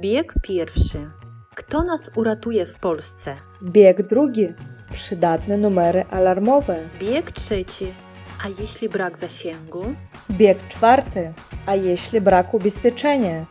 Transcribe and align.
Bieg 0.00 0.34
pierwszy. 0.42 1.10
Kto 1.54 1.82
nas 1.84 2.10
uratuje 2.16 2.66
w 2.66 2.78
Polsce? 2.78 3.36
Bieg 3.62 4.08
drugi. 4.08 4.48
Przydatne 4.92 5.56
numery 5.56 6.04
alarmowe. 6.10 6.88
Bieg 7.00 7.32
trzeci. 7.32 7.92
A 8.44 8.48
jeśli 8.60 8.88
brak 8.88 9.18
zasięgu? 9.18 9.84
Bieg 10.30 10.68
czwarty. 10.68 11.32
A 11.66 11.74
jeśli 11.74 12.20
brak 12.20 12.54
ubezpieczenia? 12.54 13.46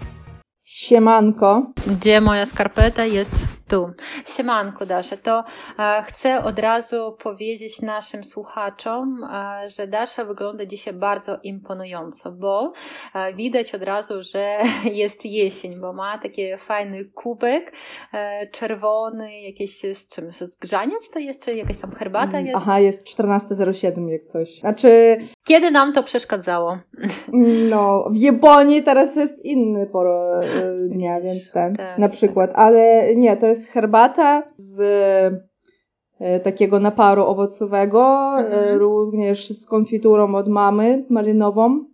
Siemanko. 0.65 1.73
Gdzie 1.87 2.21
moja 2.21 2.45
skarpeta 2.45 3.05
jest 3.05 3.35
tu. 3.69 3.89
Siemanko 4.25 4.85
Dasza, 4.85 5.17
to 5.17 5.43
e, 5.79 6.03
chcę 6.03 6.43
od 6.43 6.59
razu 6.59 7.17
powiedzieć 7.23 7.81
naszym 7.81 8.23
słuchaczom, 8.23 9.23
e, 9.23 9.69
że 9.69 9.87
Dasza 9.87 10.25
wygląda 10.25 10.65
dzisiaj 10.65 10.93
bardzo 10.93 11.37
imponująco, 11.43 12.31
bo 12.31 12.73
e, 13.15 13.33
widać 13.33 13.75
od 13.75 13.83
razu, 13.83 14.13
że 14.23 14.57
jest 15.03 15.25
jesień, 15.25 15.79
bo 15.79 15.93
ma 15.93 16.17
taki 16.17 16.57
fajny 16.57 17.05
kubek 17.05 17.73
czerwony, 18.51 19.41
jakieś 19.41 19.79
z 19.79 20.07
czym, 20.15 20.31
z 20.31 20.55
grzaniec 20.55 21.09
to 21.13 21.19
jest, 21.19 21.45
czy 21.45 21.55
jakaś 21.55 21.77
tam 21.77 21.91
herbata 21.91 22.37
Mm, 22.37 22.45
jest? 22.45 22.61
Aha, 22.61 22.79
jest 22.79 23.03
14.07 23.03 24.07
jak 24.09 24.25
coś. 24.25 24.59
Znaczy, 24.59 25.17
Kiedy 25.47 25.71
nam 25.71 25.93
to 25.93 26.03
przeszkadzało? 26.03 26.77
no, 27.69 28.05
w 28.11 28.15
Japonii 28.15 28.83
teraz 28.83 29.15
jest 29.15 29.45
inny 29.45 29.87
poro 29.87 30.43
e, 30.43 30.47
dnia, 30.87 31.21
więc 31.21 31.51
ten, 31.51 31.75
tak, 31.75 31.97
na 31.97 32.09
przykład. 32.09 32.51
Ale 32.53 33.15
nie, 33.15 33.37
to 33.37 33.47
jest 33.47 33.58
herbata 33.67 34.43
z 34.57 34.79
e, 36.19 36.39
takiego 36.39 36.79
naparu 36.79 37.23
owocowego, 37.23 38.33
e, 38.37 38.41
Mhm. 38.45 38.79
również 38.79 39.49
z 39.49 39.65
konfiturą 39.65 40.35
od 40.35 40.47
mamy 40.47 41.05
malinową, 41.09 41.85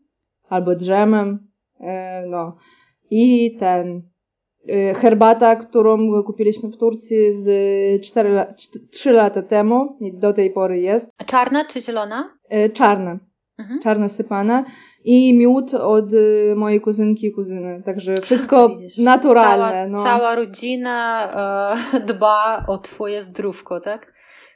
albo 0.50 0.76
drzemem, 0.76 1.48
e, 1.80 2.26
no. 2.28 2.56
I 3.12 3.56
ten, 3.60 4.02
herbata, 4.96 5.56
którą 5.56 6.24
kupiliśmy 6.24 6.70
w 6.70 6.78
Turcji 6.78 7.32
z 7.32 7.48
4, 8.06 8.30
la- 8.30 8.54
3 8.92 9.12
lata 9.12 9.42
temu 9.42 9.98
do 10.14 10.34
tej 10.34 10.52
pory 10.52 10.80
jest, 10.80 11.12
Czarna 11.26 11.66
czy 11.66 11.82
zielona? 11.82 12.38
czarna 12.74 13.18
Mhm. 13.60 13.80
czarna 13.80 14.10
sypana 14.10 14.66
i 15.04 15.34
miód 15.34 15.74
od 15.74 16.14
y, 16.14 16.54
mojej 16.56 16.82
kuzynki 16.82 17.28
i 17.28 17.32
kuzyny. 17.32 17.82
Także 17.86 18.14
wszystko 18.22 18.70
Widzisz, 18.70 18.98
naturalne. 18.98 19.70
Cała, 19.72 19.88
no. 19.88 20.04
cała 20.04 20.36
rodzina 20.36 21.28
e, 21.94 22.00
dba 22.14 22.66
o 22.68 22.78
twoje 22.78 23.24
zdrówko, 23.24 23.80
tak? 23.80 24.14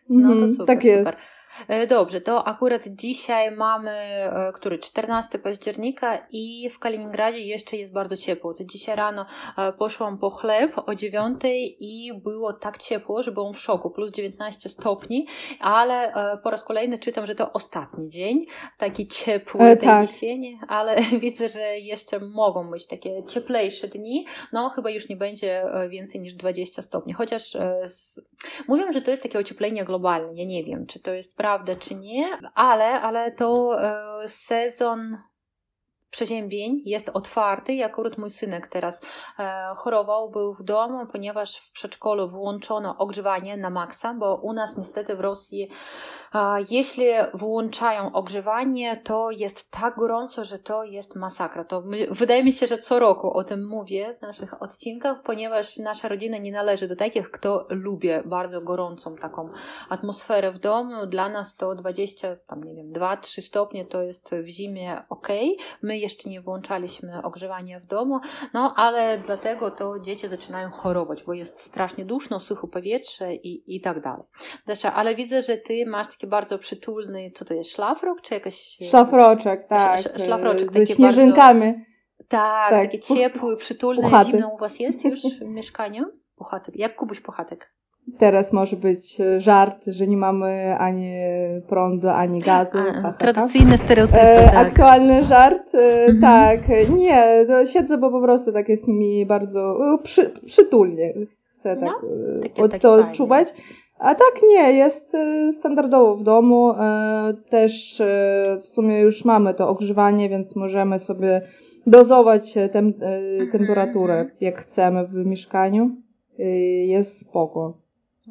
No 0.10 0.28
Mhm, 0.32 0.42
to 0.42 0.48
super, 0.48 0.66
tak 0.66 0.84
jest. 0.86 1.00
super. 1.10 1.22
E, 1.68 1.88
Dobrze, 1.88 2.22
to 2.22 2.48
akurat 2.48 2.88
dzisiaj 2.88 3.52
mamy, 3.52 3.92
e, 3.92 4.52
który 4.54 4.80
14 4.80 5.40
października 5.40 6.28
i 6.32 6.70
w 6.70 6.80
Kaliningradzie 6.80 7.40
jeszcze 7.40 7.78
jest 7.78 7.94
bardzo 7.94 8.18
ciepło. 8.18 8.54
To 8.54 8.64
dzisiaj 8.64 8.96
rano 8.96 9.26
e, 9.58 9.74
poszłam 9.74 10.18
po 10.18 10.30
chleb 10.30 10.76
o 10.86 10.96
9 10.96 11.42
i 11.80 12.12
było 12.24 12.54
tak 12.54 12.78
ciepło, 12.78 13.24
że 13.24 13.32
byłam 13.32 13.54
w 13.54 13.60
szoku, 13.60 13.92
plus 13.92 14.12
19 14.12 14.70
stopni, 14.70 15.28
ale 15.60 16.14
po 16.44 16.52
raz 16.52 16.64
kolejny 16.64 17.00
czytam, 17.00 17.26
że 17.26 17.36
to 17.36 17.54
ostatni 17.54 18.10
dzień, 18.10 18.46
taki 18.78 19.08
ciepły 19.08 19.62
E, 19.62 19.78
tak. 19.78 20.02
jesieni, 20.02 20.60
ale 20.68 20.96
widzę, 21.22 21.50
że 21.50 21.80
jeszcze 21.80 22.20
mogą 22.20 22.72
być 22.72 22.88
takie 22.88 23.24
cieplejsze 23.28 23.88
dni, 23.88 24.26
no 24.54 24.70
chyba 24.70 24.90
już 24.90 25.10
nie 25.10 25.16
będzie 25.16 25.64
więcej 25.90 26.22
niż 26.22 26.34
20 26.34 26.82
stopni, 26.82 27.14
chociaż 27.14 27.58
z... 27.88 28.22
mówią, 28.68 28.92
że 28.92 29.02
to 29.02 29.12
jest 29.12 29.24
takie 29.24 29.40
ocieplenie 29.40 29.86
globalne, 29.86 30.34
ja 30.34 30.46
nie 30.46 30.64
wiem, 30.64 30.86
czy 30.86 31.00
to 31.00 31.14
jest 31.14 31.38
prawda, 31.38 31.49
czy 31.76 31.96
nie, 31.96 32.38
ale, 32.56 33.02
ale 33.02 33.32
to 33.32 33.80
e, 33.82 34.28
sezon 34.28 35.18
przeziębień 36.10 36.82
jest 36.86 37.10
otwarty 37.10 37.74
i 37.74 37.84
akurat 37.84 38.18
mój 38.18 38.30
synek 38.30 38.68
teraz 38.68 39.02
e, 39.40 39.74
chorował, 39.76 40.30
był 40.30 40.54
w 40.54 40.64
domu, 40.64 41.06
ponieważ 41.12 41.58
w 41.58 41.72
przedszkolu 41.72 42.28
włączono 42.28 42.98
ogrzewanie 42.98 43.58
na 43.58 43.70
maksa, 43.70 44.14
bo 44.14 44.36
u 44.36 44.54
nas 44.54 44.78
niestety 44.78 45.16
w 45.16 45.20
Rosji 45.20 45.70
e, 46.34 46.40
jeśli 46.70 47.06
włączają 47.34 48.12
ogrzewanie, 48.14 49.02
to 49.04 49.32
jest 49.32 49.72
tak 49.72 49.96
gorąco, 49.96 50.44
że 50.44 50.60
to 50.60 50.84
jest 50.84 51.16
masakra. 51.16 51.64
To 51.64 51.82
my, 51.82 52.08
wydaje 52.12 52.44
mi 52.44 52.54
się, 52.54 52.68
że 52.68 52.78
co 52.78 53.00
roku 53.00 53.34
o 53.34 53.44
tym 53.44 53.68
mówię 53.68 54.16
w 54.20 54.22
naszych 54.22 54.62
odcinkach, 54.62 55.24
ponieważ 55.24 55.78
nasza 55.78 56.08
rodzina 56.08 56.38
nie 56.38 56.52
należy 56.52 56.88
do 56.88 56.96
takich, 56.96 57.32
kto 57.32 57.68
lubi 57.70 58.10
bardzo 58.26 58.62
gorącą 58.62 59.16
taką 59.16 59.50
atmosferę 59.90 60.52
w 60.52 60.60
domu. 60.60 61.06
Dla 61.08 61.30
nas 61.30 61.56
to 61.56 61.76
20, 61.76 62.36
tam 62.48 62.64
nie 62.64 62.76
wiem, 62.76 62.94
2-3 62.94 63.42
stopnie 63.42 63.86
to 63.86 64.02
jest 64.02 64.36
w 64.36 64.48
zimie 64.48 65.02
ok. 65.10 65.28
My 65.82 65.99
jeszcze 66.00 66.30
nie 66.30 66.42
włączaliśmy 66.42 67.22
ogrzewania 67.24 67.80
w 67.80 67.86
domu, 67.86 68.20
no 68.54 68.74
ale 68.78 69.18
dlatego 69.26 69.72
to 69.72 70.00
dzieci 70.00 70.28
zaczynają 70.28 70.70
chorować, 70.72 71.24
bo 71.24 71.34
jest 71.34 71.58
strasznie 71.60 72.06
duszno, 72.06 72.40
suche 72.40 72.68
powietrze 72.68 73.36
i, 73.36 73.76
i 73.76 73.82
tak 73.82 74.02
dalej. 74.02 74.24
Dasza, 74.68 74.94
ale 74.94 75.16
widzę, 75.16 75.42
że 75.42 75.58
ty 75.58 75.86
masz 75.86 76.08
taki 76.08 76.28
bardzo 76.28 76.60
przytulny, 76.60 77.32
co 77.36 77.46
to 77.46 77.54
jest, 77.54 77.72
szlafrok 77.72 78.22
czy 78.22 78.34
jakaś... 78.34 78.78
Szlafroczek, 78.90 79.68
tak. 79.68 80.00
Sz- 80.00 80.26
szlafroczek, 80.26 80.70
e, 80.70 80.72
ze 80.72 80.86
śnieżynkami. 80.86 81.74
Tak, 82.28 82.70
Tak, 82.72 82.86
taki 82.86 83.00
puch- 83.00 83.18
ciepły, 83.18 83.58
przytulny, 83.58 84.02
puchaty. 84.02 84.32
zimno 84.32 84.50
u 84.50 84.58
was 84.58 84.80
jest 84.80 85.06
już 85.06 85.20
w 85.22 85.42
mieszkaniu? 85.42 86.06
Puchatek. 86.36 86.76
Jak 86.76 86.96
Kubuś 86.96 87.20
Puchatek? 87.20 87.74
Teraz 88.18 88.54
może 88.54 88.76
być 88.76 89.22
e, 89.22 89.42
żart, 89.42 89.86
że 89.88 90.08
nie 90.08 90.18
mamy 90.18 90.76
ani 90.80 91.14
prądu, 91.68 92.10
ani 92.10 92.40
gazu. 92.40 92.78
A, 92.78 92.84
Ha, 92.84 92.92
ha, 92.94 93.02
ha. 93.02 93.14
tradycyjne 93.18 93.78
stereotypy, 93.78 94.20
E, 94.20 94.44
tak. 94.46 94.56
Aktualny 94.68 95.24
żart, 95.24 95.76
e, 95.76 96.06
Mhm. 96.06 96.22
tak. 96.22 96.60
Nie, 96.98 97.46
to 97.48 97.66
siedzę, 97.66 97.98
bo 97.98 98.12
po 98.12 98.22
prostu 98.22 98.52
tak 98.54 98.70
jest 98.70 98.88
mi 98.88 99.26
bardzo 99.26 99.94
e, 99.94 99.98
przy, 100.04 100.30
przytulnie. 100.46 101.14
Chcę 101.60 101.76
tak 101.78 101.90
e, 101.90 102.40
takie- 102.42 102.64
od 102.64 102.72
takie 102.72 102.82
to 102.82 102.94
odczuwać. 102.94 103.48
A 104.00 104.16
tak 104.16 104.34
nie, 104.50 104.74
jest 104.74 105.18
standardowo 105.52 106.16
w 106.16 106.24
domu. 106.24 106.74
Też 107.50 108.02
w 108.62 108.68
sumie 108.68 109.00
już 109.02 109.26
mamy 109.26 109.54
to 109.54 109.70
ogrzewanie, 109.70 110.30
więc 110.30 110.56
możemy 110.56 111.00
sobie 111.00 111.42
dozować 111.88 112.54
tem, 112.72 112.88
Mhm, 112.88 113.52
temperaturę, 113.52 114.14
mhm. 114.14 114.38
jak 114.42 114.58
chcemy 114.62 115.08
w 115.08 115.14
mieszkaniu. 115.26 115.90
Jest 116.86 117.20
spoko. 117.20 117.74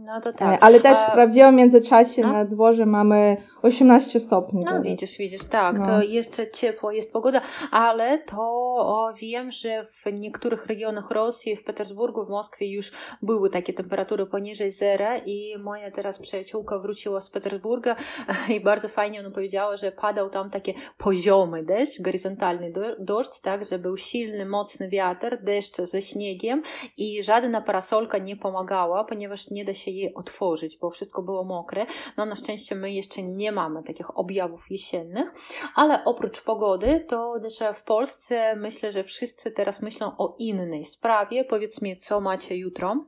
No 0.05 0.21
to 0.21 0.31
E, 0.31 0.33
tak. 0.33 0.59
Ale 0.65 0.81
też 0.81 0.97
A- 0.97 1.11
sprawdziłam 1.11 1.55
w 1.55 1.59
międzyczasie 1.59 2.23
No. 2.23 2.33
na 2.33 2.45
dworze 2.45 2.87
mamy 2.87 3.37
18 3.63 4.21
stopni. 4.21 4.61
No 4.65 4.71
teraz. 4.71 4.85
widzisz, 4.87 5.19
widzisz, 5.19 5.45
tak, 5.45 5.79
No. 5.79 5.87
to 5.87 6.03
jeszcze 6.03 6.51
ciepło 6.51 6.93
jest 6.93 7.13
pogoda, 7.13 7.41
ale 7.71 8.19
to 8.19 8.39
o, 8.79 9.13
wiem, 9.21 9.51
że 9.51 9.87
w 10.05 10.13
niektórych 10.13 10.67
regionach 10.67 11.11
Rosji, 11.11 11.57
w 11.57 11.65
Petersburgu, 11.65 12.25
w 12.27 12.29
Moskwie 12.29 12.73
już 12.73 12.93
były 13.23 13.51
takie 13.51 13.73
temperatury 13.73 14.27
poniżej 14.27 14.73
zera 14.73 15.19
i 15.19 15.55
moja 15.59 15.91
teraz 15.91 16.19
przyjaciółka 16.19 16.79
wróciła 16.79 17.21
z 17.21 17.31
Petersburga 17.31 17.97
i 18.55 18.61
bardzo 18.61 18.89
fajnie 18.89 19.21
ona 19.21 19.31
powiedziała, 19.31 19.77
że 19.77 19.93
padał 19.93 20.31
tam 20.31 20.51
takie 20.51 20.75
poziomy 20.99 21.65
deszcz, 21.65 22.03
horyzontalny 22.05 22.73
deszcz, 22.99 23.41
tak, 23.43 23.67
że 23.67 23.79
był 23.79 23.97
silny, 23.97 24.47
mocny 24.47 24.89
wiatr, 24.89 25.39
deszcz 25.43 25.77
ze 25.77 26.03
śniegiem 26.03 26.63
i 26.97 27.23
żadna 27.23 27.61
parasolka 27.61 28.19
nie 28.19 28.37
pomagała, 28.37 29.05
ponieważ 29.05 29.51
nie 29.51 29.65
da 29.65 29.75
się 29.75 29.88
jej 29.91 30.15
otworzyć, 30.15 30.79
bo 30.81 30.91
wszystko 30.91 31.23
było 31.23 31.45
mokre. 31.45 31.87
No 32.17 32.27
na 32.27 32.35
szczęście 32.35 32.75
my 32.75 32.93
jeszcze 32.93 33.23
nie 33.23 33.53
mamy 33.53 33.83
takich 33.83 34.19
objawów 34.19 34.71
jesiennych, 34.71 35.33
ale 35.75 36.05
oprócz 36.05 36.45
pogody, 36.45 37.05
to 37.09 37.35
też 37.43 37.63
w 37.75 37.85
Polsce 37.85 38.57
myślę, 38.57 38.93
że 38.93 39.05
wszyscy 39.05 39.51
teraz 39.51 39.83
myślą 39.83 40.17
o 40.19 40.37
innej 40.39 40.85
sprawie. 40.85 41.45
Powiedz 41.45 41.83
mi, 41.83 41.97
co 41.97 42.21
macie 42.21 42.57
jutro? 42.57 43.05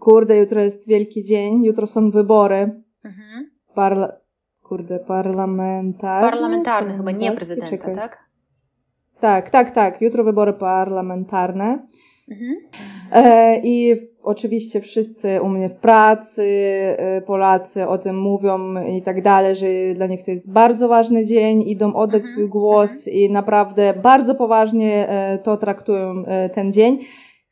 Kurde, 0.00 0.36
jutro 0.36 0.60
jest 0.62 0.88
wielki 0.88 1.24
dzień, 1.24 1.64
jutro 1.64 1.86
są 1.86 2.10
wybory. 2.10 2.82
Mhm. 3.04 3.50
Parla... 3.74 4.12
Kurde, 4.62 4.98
parlamentarne? 4.98 6.30
Parlamentarny 6.30 6.96
chyba, 6.96 7.10
nie 7.10 7.32
prezydenta, 7.32 7.70
Czekaj. 7.70 7.94
tak? 7.94 8.30
Tak, 9.20 9.50
tak, 9.50 9.74
tak. 9.74 10.02
Jutro 10.02 10.24
wybory 10.24 10.52
parlamentarne. 10.52 11.86
Mhm. 12.30 12.56
E, 13.12 13.60
I 13.64 13.96
oczywiście 14.22 14.80
wszyscy 14.80 15.42
u 15.42 15.48
mnie 15.48 15.68
w 15.68 15.74
pracy, 15.74 16.44
e, 16.98 17.22
Polacy 17.22 17.86
o 17.86 17.98
tym 17.98 18.18
mówią 18.18 18.84
i 18.86 19.02
tak 19.02 19.22
dalej, 19.22 19.56
że 19.56 19.66
dla 19.94 20.06
nich 20.06 20.24
to 20.24 20.30
jest 20.30 20.52
bardzo 20.52 20.88
ważny 20.88 21.26
dzień, 21.26 21.62
idą 21.62 21.94
oddać 21.94 22.20
Mhm, 22.20 22.32
swój 22.32 22.48
głos 22.48 23.08
i 23.08 23.30
naprawdę 23.30 23.94
bardzo 24.02 24.34
poważnie 24.34 25.08
e, 25.08 25.38
to 25.38 25.56
traktują 25.56 26.24
ten 26.54 26.72
dzień. 26.72 26.98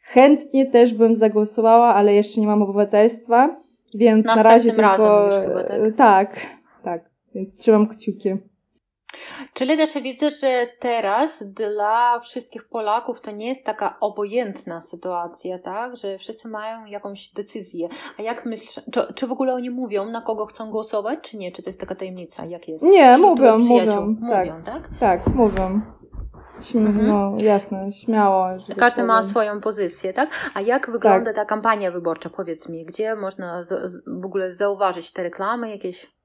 Chętnie 0.03 0.67
też 0.67 0.95
bym 0.95 1.17
zagłosowała, 1.17 1.95
ale 1.95 2.15
jeszcze 2.15 2.41
nie 2.41 2.47
mam 2.47 2.63
obywatelstwa, 2.63 3.57
więc 3.95 4.27
na 4.27 4.43
razie 4.43 4.69
Następnym 4.69 4.99
tylko... 4.99 5.29
razem 5.29 5.43
już 5.43 5.49
chyba, 5.49 5.65
tak? 5.65 5.97
tak, 5.97 6.47
tak. 6.85 7.11
Więc 7.35 7.57
trzymam 7.57 7.89
kciuki. 7.89 8.29
Czyli 9.55 9.77
też 9.77 9.95
widzę, 10.03 10.31
że 10.31 10.67
teraz 10.79 11.43
dla 11.43 12.21
wszystkich 12.21 12.69
Polaków 12.69 13.21
to 13.21 13.31
nie 13.31 13.49
jest 13.49 13.65
taka 13.65 14.01
obojętna 14.01 14.83
sytuacja, 14.83 15.59
tak? 15.59 15.97
Że 15.97 16.19
wszyscy 16.19 16.49
mają 16.49 16.85
jakąś 16.85 17.29
decyzję. 17.29 17.89
A 18.19 18.23
jak 18.23 18.47
myślisz, 18.47 18.81
czy, 18.93 19.15
czy 19.15 19.27
w 19.27 19.33
ogóle 19.33 19.55
oni 19.55 19.71
mówią, 19.71 20.07
na 20.07 20.21
kogo 20.21 20.47
chcą 20.47 20.71
głosować, 20.71 21.19
czy 21.23 21.37
nie? 21.37 21.53
Czy 21.53 21.63
to 21.63 21.69
jest 21.71 21.81
taka 21.81 21.95
tajemnica? 21.95 22.45
Jak 22.45 22.69
jest? 22.69 22.85
Nie, 22.85 23.15
Wśród 23.15 23.31
mówią, 23.31 23.59
mówią, 23.59 24.17
tak. 24.17 24.49
Mówią, 24.49 24.63
tak? 24.65 24.89
Tak, 25.01 25.27
mówią. 25.35 25.81
Mhm. 26.75 27.07
No 27.07 27.33
jasne, 27.37 27.93
śmiało. 27.93 28.49
Każdy 28.77 29.03
ma 29.03 29.23
swoją 29.23 29.61
pozycję, 29.61 30.13
tak? 30.13 30.31
A 30.55 30.61
jak 30.61 30.91
wygląda 30.91 31.33
tak. 31.33 31.37
ta 31.37 31.45
kampania 31.45 31.91
wyborcza? 31.91 32.31
Powiedz 32.31 32.69
mi, 32.69 32.85
gdzie 32.85 33.17
można 33.17 33.63
z, 33.63 34.03
w 34.07 34.25
ogóle 34.25 34.53
zauważyć 34.53 35.13
te 35.13 35.23
reklamy 35.23 35.71
jakieś? 35.71 36.18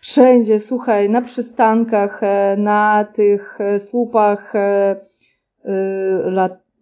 Wszędzie, 0.00 0.60
słuchaj, 0.60 1.10
na 1.10 1.22
przystankach, 1.22 2.22
e, 2.22 2.56
na 2.58 3.06
tych 3.14 3.60
e, 3.60 3.80
słupach, 3.80 4.54
e, 4.54 4.96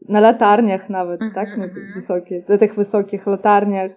na 0.08 0.20
latarniach 0.20 0.90
nawet, 0.90 1.20
mm 1.20 1.32
-hmm, 1.32 1.34
tak? 1.34 1.56
Na 1.58 1.68
tych, 1.68 1.94
wysokich, 1.94 2.48
na 2.48 2.58
tych 2.58 2.74
wysokich 2.74 3.26
latarniach. 3.26 3.90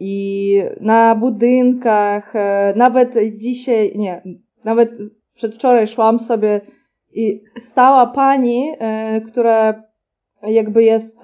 I 0.00 0.62
na 0.80 1.14
budynkach, 1.14 2.34
nawet 2.76 3.14
dzisiaj, 3.36 3.92
nie, 3.96 4.22
nawet 4.64 4.90
przedwczoraj 5.34 5.86
szłam 5.86 6.18
sobie 6.18 6.60
i 7.12 7.42
stała 7.58 8.06
pani, 8.06 8.72
która 9.26 9.82
jakby 10.42 10.82
jest 10.84 11.18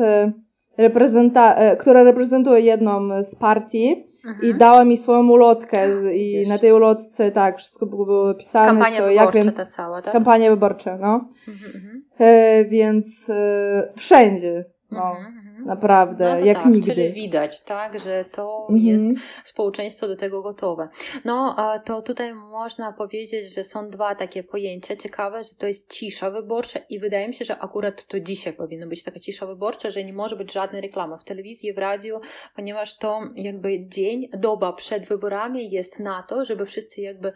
reprezenta- 0.78 1.76
która 1.76 2.02
reprezentuje 2.02 2.60
jedną 2.60 3.22
z 3.22 3.34
partii 3.34 4.13
Mhm. 4.24 4.50
I 4.50 4.54
dała 4.54 4.84
mi 4.84 4.96
swoją 4.96 5.28
ulotkę 5.30 6.12
i 6.14 6.48
na 6.48 6.58
tej 6.58 6.72
ulotce 6.72 7.30
tak, 7.30 7.58
wszystko 7.58 7.86
było 7.86 8.30
opisane. 8.30 8.66
Kampania 8.66 8.96
co, 8.96 9.06
wyborcza 9.06 9.38
jak, 9.38 9.44
więc, 9.44 9.56
ta 9.56 9.66
cała, 9.66 10.02
tak? 10.02 10.12
Kampania 10.12 10.50
wyborcza, 10.50 10.98
no. 10.98 11.28
Mhm, 11.48 11.72
mhm. 11.74 12.04
e, 12.18 12.64
więc 12.64 13.30
e, 13.30 13.92
wszędzie, 13.96 14.64
no. 14.90 15.10
Mhm, 15.10 15.26
mhm. 15.26 15.43
Naprawdę, 15.64 16.38
no 16.40 16.44
jak 16.44 16.56
tak, 16.56 16.66
nigdy. 16.66 16.94
Czyli 16.94 17.12
widać, 17.12 17.64
tak, 17.64 17.98
że 18.00 18.24
to 18.32 18.66
mhm. 18.70 18.86
jest 18.86 19.06
społeczeństwo 19.44 20.08
do 20.08 20.16
tego 20.16 20.42
gotowe. 20.42 20.88
No, 21.24 21.56
to 21.84 22.02
tutaj 22.02 22.34
można 22.34 22.92
powiedzieć, 22.92 23.54
że 23.54 23.64
są 23.64 23.90
dwa 23.90 24.14
takie 24.14 24.42
pojęcia 24.42 24.96
ciekawe, 24.96 25.44
że 25.44 25.54
to 25.58 25.66
jest 25.66 25.92
cisza 25.92 26.30
wyborcza 26.30 26.80
i 26.88 26.98
wydaje 26.98 27.28
mi 27.28 27.34
się, 27.34 27.44
że 27.44 27.58
akurat 27.58 28.06
to 28.06 28.20
dzisiaj 28.20 28.52
powinno 28.52 28.86
być 28.86 29.04
taka 29.04 29.20
cisza 29.20 29.46
wyborcza, 29.46 29.90
że 29.90 30.04
nie 30.04 30.12
może 30.12 30.36
być 30.36 30.52
żadnej 30.52 30.82
reklamy 30.82 31.18
w 31.18 31.24
telewizji, 31.24 31.72
w 31.72 31.78
radiu, 31.78 32.20
ponieważ 32.56 32.98
to 32.98 33.20
jakby 33.36 33.86
dzień, 33.88 34.28
doba 34.38 34.72
przed 34.72 35.08
wyborami 35.08 35.70
jest 35.70 36.00
na 36.00 36.22
to, 36.22 36.44
żeby 36.44 36.66
wszyscy 36.66 37.00
jakby 37.00 37.32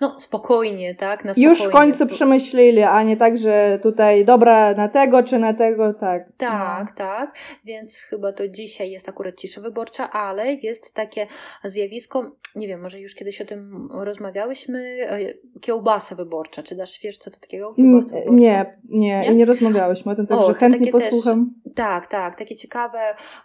no 0.00 0.20
spokojnie, 0.20 0.94
tak? 0.94 1.24
Na 1.24 1.34
spokojnie. 1.34 1.48
Już 1.48 1.62
w 1.62 1.70
końcu 1.70 2.06
przemyśleli, 2.06 2.82
a 2.82 3.02
nie 3.02 3.16
tak, 3.16 3.38
że 3.38 3.78
tutaj 3.82 4.24
dobra 4.24 4.74
na 4.74 4.88
tego 4.88 5.22
czy 5.22 5.38
na 5.38 5.54
tego, 5.54 5.94
tak. 5.94 6.22
Tak, 6.36 6.88
no. 6.90 6.96
tak 6.96 7.34
więc 7.68 7.96
chyba 7.96 8.32
to 8.32 8.48
dzisiaj 8.48 8.90
jest 8.90 9.08
akurat 9.08 9.36
cisza 9.36 9.60
wyborcza, 9.60 10.10
ale 10.10 10.54
jest 10.54 10.94
takie 10.94 11.26
zjawisko, 11.64 12.30
nie 12.54 12.68
wiem, 12.68 12.80
może 12.80 13.00
już 13.00 13.14
kiedyś 13.14 13.40
o 13.40 13.44
tym 13.44 13.88
rozmawiałyśmy, 13.92 15.06
e, 15.10 15.34
kiełbasa 15.60 16.14
wyborcza. 16.14 16.62
Czy 16.62 16.76
dasz 16.76 17.00
wiesz, 17.02 17.18
co 17.18 17.30
to 17.30 17.40
takiego? 17.40 17.74
Kiełbasa 17.74 18.08
wyborcza? 18.08 18.32
Nie, 18.34 18.78
nie, 18.88 19.20
nie, 19.20 19.34
nie 19.34 19.44
rozmawiałyśmy 19.44 20.12
o 20.12 20.14
tym, 20.14 20.26
także 20.26 20.46
o, 20.46 20.54
chętnie 20.54 20.92
posłucham. 20.92 21.54
Też, 21.64 21.74
tak, 21.74 22.10
tak, 22.10 22.38
takie 22.38 22.56
ciekawe 22.56 22.98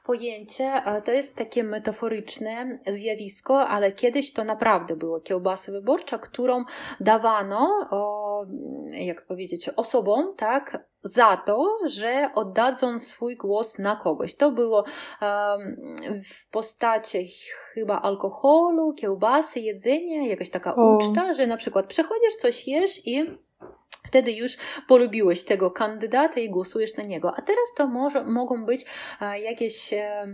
pojęcie. 0.06 0.72
To 1.06 1.12
jest 1.12 1.36
takie 1.36 1.64
metaforyczne 1.64 2.80
zjawisko, 2.88 3.68
ale 3.68 3.92
kiedyś 3.92 4.34
to 4.34 4.44
naprawdę 4.44 4.96
było 4.96 5.22
kiełbasa 5.22 5.72
wyborcza, 5.72 6.18
którą 6.18 6.64
dawano, 7.00 7.88
o, 7.92 8.46
jak 8.92 9.26
powiedzieć, 9.26 9.69
osobom, 9.69 10.36
tak, 10.38 10.93
za 11.04 11.38
to, 11.38 11.78
że 11.86 12.30
oddadzą 12.36 13.00
swój 13.00 13.38
głos 13.38 13.80
na 13.80 13.96
kogoś. 13.96 14.36
To 14.36 14.52
było 14.52 14.86
um, 15.22 15.96
w 16.24 16.50
postaci 16.52 17.32
chyba 17.74 18.02
alkoholu, 18.02 18.94
kiełbasy, 18.94 19.60
jedzenia, 19.60 20.28
jakaś 20.28 20.50
taka 20.50 20.76
o. 20.76 20.98
uczta, 20.98 21.34
że 21.34 21.48
na 21.48 21.58
przykład 21.58 21.86
przechodzisz, 21.86 22.36
coś 22.36 22.68
jesz 22.68 23.08
i 23.08 23.38
Wtedy 24.08 24.32
już 24.32 24.58
polubiłeś 24.88 25.44
tego 25.44 25.72
kandydata 25.72 26.40
i 26.40 26.50
głosujesz 26.50 26.98
na 26.98 27.04
niego. 27.04 27.34
A 27.36 27.42
teraz 27.42 27.74
to 27.78 27.88
może, 27.88 28.24
mogą 28.24 28.66
być 28.66 28.86
e, 29.22 29.40
jakieś. 29.40 29.94
E, 29.94 30.28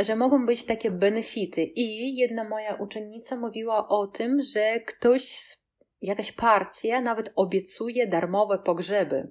że 0.00 0.16
mogą 0.16 0.46
być 0.46 0.64
takie 0.64 0.90
benefity. 0.90 1.62
I 1.62 2.16
jedna 2.16 2.48
moja 2.48 2.74
uczennica 2.74 3.36
mówiła 3.36 3.88
o 3.88 4.06
tym, 4.06 4.42
że 4.42 4.80
ktoś 4.80 5.56
jakaś 6.02 6.32
partia 6.32 7.00
nawet 7.00 7.32
obiecuje 7.36 8.06
darmowe 8.06 8.58
pogrzeby. 8.58 9.28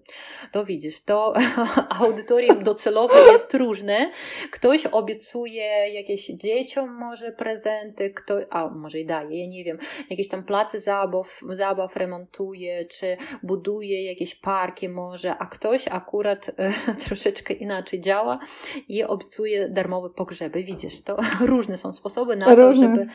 To 0.52 0.66
widzisz, 0.66 1.04
to 1.04 1.34
audytorium 2.02 2.64
docelowe 2.64 3.32
jest 3.32 3.54
różne. 3.54 4.12
Ktoś 4.52 4.86
obiecuje 4.86 5.94
jakieś 5.94 6.28
dzieciom 6.28 6.96
może 6.96 7.32
prezenty, 7.32 8.10
kto, 8.10 8.36
a 8.50 8.70
może 8.70 9.00
i 9.00 9.06
daje, 9.06 9.44
ja 9.44 9.50
nie 9.50 9.64
wiem, 9.64 9.78
jakieś 10.10 10.28
tam 10.28 10.44
place 10.44 10.80
zabaw, 10.80 11.40
zabaw 11.50 11.96
remontuje, 11.96 12.86
czy 12.86 13.18
buduje 13.44 14.06
jakieś 14.06 14.36
parki 14.36 14.90
może, 14.90 15.38
a 15.38 15.46
ktoś 15.46 15.88
akurat 15.88 16.52
e, 16.58 16.74
troszeczkę 17.06 17.54
inaczej 17.54 18.02
działa 18.02 18.40
i 18.88 19.04
obiecuje 19.04 19.70
darmowe 19.70 20.10
pogrzeby. 20.10 20.64
Widzisz, 20.64 21.04
to 21.04 21.18
różne 21.46 21.78
są 21.78 21.94
sposoby 21.94 22.36
na 22.36 22.56
to, 22.56 22.74
żeby 22.74 23.08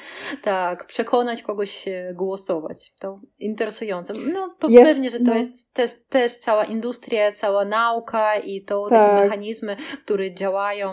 tak, 0.43 0.87
przekonać 0.87 1.43
kogoś 1.43 1.85
głosować. 2.15 2.93
To 2.99 3.21
interesujące. 3.49 4.15
No 4.33 4.55
to 4.59 4.69
jest, 4.69 4.93
pewnie, 4.93 5.11
że 5.11 5.19
to 5.19 5.25
no. 5.25 5.35
jest 5.35 5.73
też, 5.73 5.91
też 6.09 6.37
cała 6.37 6.65
industria, 6.65 7.33
cała 7.33 7.65
nauka 7.65 8.37
i 8.37 8.63
to 8.63 8.89
tak. 8.89 9.11
takie 9.11 9.25
mechanizmy, 9.25 9.77
które 10.05 10.35
działają 10.35 10.91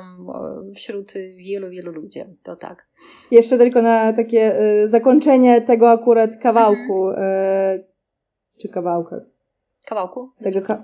wśród 0.75 1.13
wielu, 1.35 1.69
wielu 1.69 1.91
ludzi. 1.91 2.19
To 2.43 2.55
tak. 2.55 2.87
Jeszcze 3.31 3.57
tylko 3.57 3.81
na 3.81 4.13
takie 4.13 4.61
y, 4.61 4.89
zakończenie 4.89 5.61
tego 5.61 5.91
akurat 5.91 6.29
kawałku. 6.41 7.09
Mhm. 7.09 7.25
Y, 7.79 7.83
czy 8.61 8.69
kawałka? 8.69 9.15
Kawałku? 9.85 10.29
Tego 10.43 10.61
ka 10.61 10.83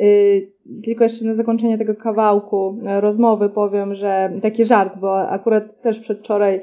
y, 0.00 0.52
tylko 0.84 1.04
jeszcze 1.04 1.24
na 1.24 1.34
zakończenie 1.34 1.78
tego 1.78 1.94
kawałku 1.94 2.78
rozmowy 3.00 3.48
powiem, 3.48 3.94
że 3.94 4.32
taki 4.42 4.64
żart, 4.64 4.92
bo 4.98 5.28
akurat 5.28 5.82
też 5.82 6.00
przedwczoraj 6.00 6.60
E, 6.60 6.62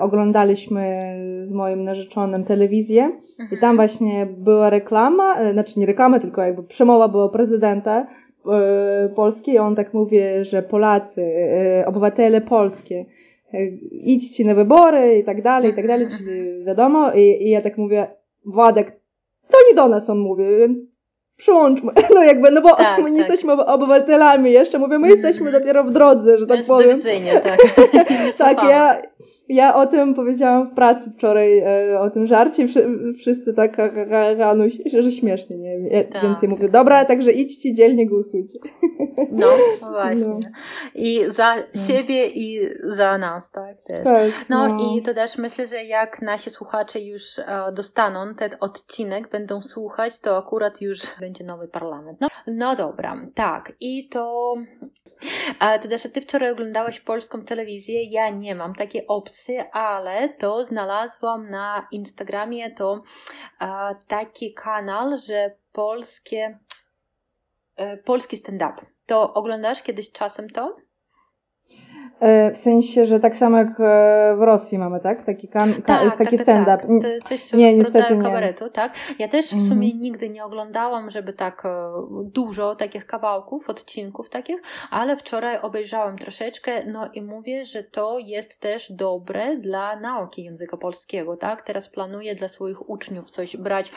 oglądaliśmy 0.00 1.14
z 1.42 1.52
moim 1.52 1.84
narzeczonym 1.84 2.44
telewizję 2.44 3.10
i 3.38 3.58
tam 3.58 3.70
mhm. 3.70 3.76
właśnie 3.76 4.26
była 4.26 4.70
reklama, 4.70 5.38
e, 5.38 5.52
znaczy 5.52 5.80
nie 5.80 5.86
reklama, 5.86 6.20
tylko 6.20 6.42
jakby 6.42 6.62
przemowa 6.62 7.08
była 7.08 7.28
prezydenta 7.28 8.06
e, 8.52 9.08
Polski 9.16 9.50
i 9.50 9.58
on 9.58 9.74
tak 9.74 9.94
mówi, 9.94 10.18
że 10.42 10.62
Polacy, 10.62 11.32
obywatele 11.86 12.40
polskie, 12.40 13.04
idźcie 13.90 14.44
na 14.44 14.54
wybory 14.54 15.18
i 15.18 15.24
tak 15.24 15.42
dalej, 15.42 15.70
i 15.70 15.74
tak 15.74 15.86
dalej, 15.86 16.06
czyli 16.18 16.38
mhm. 16.38 16.64
wiadomo 16.64 17.12
i, 17.12 17.20
i 17.20 17.50
ja 17.50 17.60
tak 17.60 17.78
mówię, 17.78 18.06
Władek, 18.46 19.00
to 19.48 19.58
nie 19.68 19.74
do 19.74 19.88
nas 19.88 20.10
on 20.10 20.18
mówi, 20.18 20.44
więc 20.58 20.93
przyłączmy. 21.36 21.92
No 22.14 22.22
jakby, 22.22 22.50
no 22.50 22.62
bo 22.62 22.76
tak, 22.76 22.98
my 23.04 23.10
nie 23.10 23.20
tak. 23.20 23.28
jesteśmy 23.30 23.52
obywatelami 23.52 24.52
jeszcze, 24.52 24.78
mówię, 24.78 24.98
my 24.98 25.08
jesteśmy 25.08 25.52
dopiero 25.52 25.84
w 25.84 25.90
drodze, 25.90 26.38
że 26.38 26.46
tak 26.46 26.66
powiem. 26.66 26.98
tak. 27.44 27.58
tak, 28.38 28.70
ja, 28.70 28.98
ja 29.48 29.74
o 29.74 29.86
tym 29.86 30.14
powiedziałam 30.14 30.70
w 30.70 30.74
pracy 30.74 31.10
wczoraj, 31.10 31.58
e, 31.58 32.00
o 32.00 32.10
tym 32.10 32.26
żarcie, 32.26 32.66
wszyscy 33.18 33.54
tak 33.54 33.76
rano, 34.38 34.64
że 35.00 35.12
śmiesznie, 35.12 35.56
nie 35.58 35.78
wiem. 35.78 36.04
Tak, 36.12 36.22
Więc 36.22 36.42
ja 36.42 36.48
mówię, 36.48 36.68
dobra, 36.68 37.04
także 37.04 37.32
idźcie 37.32 37.74
dzielnie 37.74 38.06
głosujcie. 38.06 38.58
No, 39.32 39.48
właśnie. 39.80 40.28
No. 40.28 40.38
I 40.94 41.20
za 41.28 41.56
no. 41.56 41.82
siebie 41.86 42.26
i 42.26 42.60
za 42.84 43.18
nas, 43.18 43.50
tak 43.50 43.82
też. 43.82 44.04
Tak, 44.04 44.30
no, 44.48 44.68
no, 44.68 44.96
i 44.96 45.02
to 45.02 45.14
też 45.14 45.38
myślę, 45.38 45.66
że 45.66 45.84
jak 45.84 46.22
nasi 46.22 46.50
słuchacze 46.50 47.00
już 47.00 47.38
e, 47.38 47.44
dostaną 47.72 48.34
ten 48.34 48.50
odcinek, 48.60 49.30
będą 49.30 49.62
słuchać, 49.62 50.20
to 50.20 50.38
akurat 50.38 50.82
już 50.82 50.98
będzie 51.24 51.44
nowy 51.44 51.68
parlament. 51.68 52.20
No, 52.20 52.28
no 52.46 52.76
dobra, 52.76 53.16
tak. 53.34 53.72
I 53.80 54.08
to 54.08 54.54
a 55.58 55.78
ty 55.78 55.88
też 55.88 56.02
ty 56.12 56.20
wczoraj 56.20 56.50
oglądałaś 56.50 57.00
polską 57.00 57.44
telewizję. 57.44 58.04
Ja 58.04 58.30
nie 58.30 58.54
mam 58.54 58.74
takiej 58.74 59.06
opcji, 59.06 59.58
ale 59.72 60.28
to 60.28 60.64
znalazłam 60.64 61.50
na 61.50 61.88
Instagramie 61.90 62.70
to 62.70 63.02
a, 63.58 63.94
taki 64.08 64.54
kanał, 64.54 65.18
że 65.18 65.56
polskie 65.72 66.58
e, 67.76 67.96
polski 67.96 68.36
stand-up. 68.36 68.86
To 69.06 69.34
oglądasz 69.34 69.82
kiedyś 69.82 70.12
czasem 70.12 70.50
to? 70.50 70.76
E, 72.20 72.50
w 72.50 72.56
sensie, 72.58 73.06
że 73.06 73.20
tak 73.20 73.36
samo 73.36 73.58
jak 73.58 73.68
e, 73.80 74.34
w 74.38 74.42
Rosji 74.42 74.78
mamy, 74.78 75.00
tak? 75.00 75.24
Taki, 75.26 75.48
tak, 75.48 76.16
taki 76.16 76.36
tak, 76.36 76.40
stand-up. 76.40 76.76
Tak, 76.76 77.12
tak. 77.12 77.28
Coś 77.28 77.52
nie, 77.52 77.76
w 77.76 77.80
rodzaju 77.80 78.22
kabaretu, 78.22 78.70
tak? 78.70 78.94
Ja 79.18 79.28
też 79.28 79.48
w 79.48 79.52
mhm. 79.52 79.70
sumie 79.70 79.94
nigdy 79.94 80.28
nie 80.28 80.44
oglądałam, 80.44 81.10
żeby 81.10 81.32
tak 81.32 81.66
e, 81.66 81.92
dużo 82.24 82.76
takich 82.76 83.06
kawałków, 83.06 83.70
odcinków 83.70 84.28
takich, 84.28 84.62
ale 84.90 85.16
wczoraj 85.16 85.58
obejrzałam 85.62 86.18
troszeczkę, 86.18 86.86
no 86.86 87.10
i 87.14 87.22
mówię, 87.22 87.64
że 87.64 87.84
to 87.84 88.18
jest 88.18 88.60
też 88.60 88.92
dobre 88.92 89.56
dla 89.56 90.00
nauki 90.00 90.44
języka 90.44 90.76
polskiego, 90.76 91.36
tak? 91.36 91.62
Teraz 91.62 91.88
planuję 91.88 92.34
dla 92.34 92.48
swoich 92.48 92.90
uczniów 92.90 93.30
coś 93.30 93.56
brać 93.56 93.92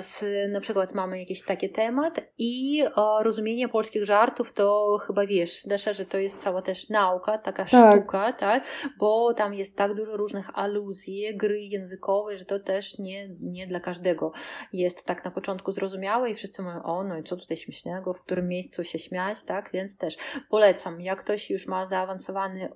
z, 0.00 0.24
na 0.52 0.60
przykład 0.60 0.94
mamy 0.94 1.20
jakiś 1.20 1.42
taki 1.44 1.70
temat 1.70 2.20
i 2.38 2.82
rozumienie 3.20 3.68
polskich 3.68 4.04
żartów 4.04 4.52
to 4.52 4.98
chyba 5.06 5.26
wiesz, 5.26 5.66
Desza, 5.66 5.92
że 5.92 6.06
to 6.06 6.18
jest 6.18 6.38
cała 6.38 6.62
też 6.62 6.88
nauka, 6.88 7.38
tak? 7.38 7.49
Taka 7.52 7.70
tak. 7.70 7.96
sztuka, 7.96 8.32
tak? 8.32 8.64
Bo 8.98 9.34
tam 9.34 9.54
jest 9.54 9.76
tak 9.76 9.94
dużo 9.94 10.16
różnych 10.16 10.58
aluzji, 10.58 11.36
gry 11.36 11.60
językowej, 11.60 12.38
że 12.38 12.44
to 12.44 12.60
też 12.60 12.98
nie, 12.98 13.28
nie 13.40 13.66
dla 13.66 13.80
każdego 13.80 14.32
jest 14.72 15.04
tak 15.04 15.24
na 15.24 15.30
początku 15.30 15.72
zrozumiałe 15.72 16.30
i 16.30 16.34
wszyscy 16.34 16.62
mówią, 16.62 16.82
o 16.82 17.04
no 17.04 17.18
i 17.18 17.22
co 17.22 17.36
tutaj 17.36 17.56
śmiesznego, 17.56 18.14
w 18.14 18.22
którym 18.22 18.48
miejscu 18.48 18.84
się 18.84 18.98
śmiać, 18.98 19.42
tak? 19.42 19.70
Więc 19.72 19.96
też 19.96 20.16
polecam, 20.50 21.00
jak 21.00 21.20
ktoś 21.20 21.50
już 21.50 21.66
ma 21.66 21.86
zaawansowany 21.86 22.68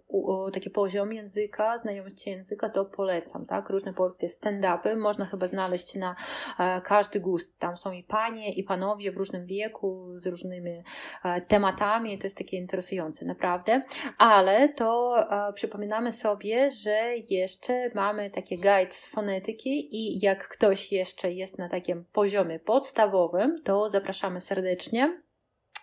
taki 0.53 0.71
poziom 0.71 1.13
języka, 1.13 1.79
znajomości 1.79 2.31
języka, 2.31 2.69
to 2.69 2.85
polecam, 2.85 3.47
tak? 3.47 3.71
Różne 3.71 3.95
polskie 3.95 4.29
stand-upy 4.29 4.97
można 4.97 5.27
chyba 5.27 5.47
znaleźć 5.47 5.95
na 5.95 6.17
e, 6.59 6.81
każdy 6.81 7.21
gust. 7.21 7.59
Tam 7.59 7.77
są 7.77 7.93
i 7.93 8.03
panie, 8.03 8.53
i 8.53 8.65
panowie 8.65 9.13
w 9.13 9.17
różnym 9.17 9.47
wieku, 9.47 10.19
z 10.19 10.27
różnymi 10.27 10.83
e, 11.25 11.41
tematami, 11.41 12.19
to 12.19 12.27
jest 12.27 12.39
takie 12.39 12.57
interesujące, 12.57 13.27
naprawdę. 13.27 13.83
Ale 14.19 14.64
to 14.69 15.17
e, 15.49 15.53
przypominamy 15.53 16.13
sobie, 16.13 16.71
że 16.71 17.17
jeszcze 17.31 17.91
mamy 17.95 18.31
takie 18.31 18.57
guide 18.57 18.93
z 18.93 19.07
fonetyki 19.07 19.97
i 19.97 20.25
jak 20.25 20.49
ktoś 20.49 20.93
jeszcze 20.93 21.33
jest 21.33 21.59
na 21.59 21.69
takim 21.69 22.05
poziomie 22.13 22.59
podstawowym, 22.59 23.63
to 23.63 23.89
zapraszamy 23.89 24.41
serdecznie 24.41 25.24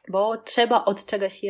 bo 0.10 0.38
trzeba 0.38 0.86
od 0.86 1.06
czegoś 1.06 1.42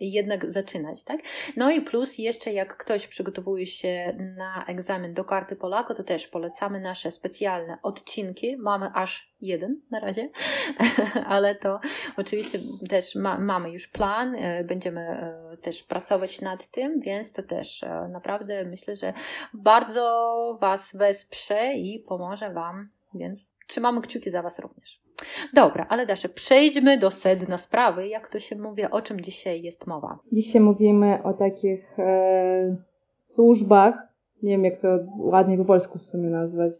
jednak 0.00 0.52
zaczynać, 0.52 1.04
tak? 1.04 1.20
No 1.56 1.70
i 1.70 1.80
plus 1.80 2.18
jeszcze 2.18 2.52
jak 2.52 2.76
ktoś 2.76 3.06
przygotowuje 3.06 3.66
się 3.66 4.16
na 4.36 4.64
egzamin 4.66 5.14
do 5.14 5.24
karty 5.24 5.56
Polaka, 5.56 5.94
to 5.94 6.04
też 6.04 6.28
polecamy 6.28 6.80
nasze 6.80 7.10
specjalne 7.10 7.78
odcinki. 7.82 8.56
Mamy 8.56 8.90
aż 8.94 9.34
jeden 9.40 9.80
na 9.90 10.00
razie, 10.00 10.30
ale 11.26 11.54
to 11.54 11.80
oczywiście 12.16 12.60
też 12.88 13.14
ma, 13.14 13.38
mamy 13.38 13.70
już 13.70 13.88
plan, 13.88 14.34
e, 14.34 14.64
będziemy 14.64 15.00
e, 15.00 15.56
też 15.56 15.82
pracować 15.82 16.40
nad 16.40 16.70
tym, 16.70 17.00
więc 17.00 17.32
to 17.32 17.42
też 17.42 17.82
e, 17.82 18.08
naprawdę 18.08 18.64
myślę, 18.64 18.96
że 18.96 19.12
bardzo 19.54 20.58
Was 20.60 20.96
wesprze 20.96 21.72
i 21.74 22.04
pomoże 22.08 22.52
Wam, 22.52 22.88
więc 23.14 23.54
trzymamy 23.66 24.02
kciuki 24.02 24.30
za 24.30 24.42
Was 24.42 24.58
również. 24.58 25.07
Dobra, 25.54 25.86
ale 25.88 26.06
Dasze, 26.06 26.28
przejdźmy 26.28 26.98
do 26.98 27.10
sedna 27.10 27.58
sprawy. 27.58 28.08
Jak 28.08 28.28
to 28.28 28.38
się 28.38 28.56
mówi, 28.56 28.82
o 28.90 29.02
czym 29.02 29.20
dzisiaj 29.20 29.62
jest 29.62 29.86
mowa? 29.86 30.18
Dzisiaj 30.32 30.60
mówimy 30.60 31.22
o 31.22 31.32
takich 31.32 31.98
e, 31.98 32.76
służbach, 33.20 33.94
nie 34.42 34.50
wiem 34.50 34.64
jak 34.64 34.80
to 34.80 34.98
ładnie 35.18 35.58
po 35.58 35.64
polsku 35.64 35.98
w 35.98 36.02
sumie 36.02 36.30
nazwać, 36.30 36.72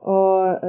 o 0.00 0.46
e, 0.46 0.60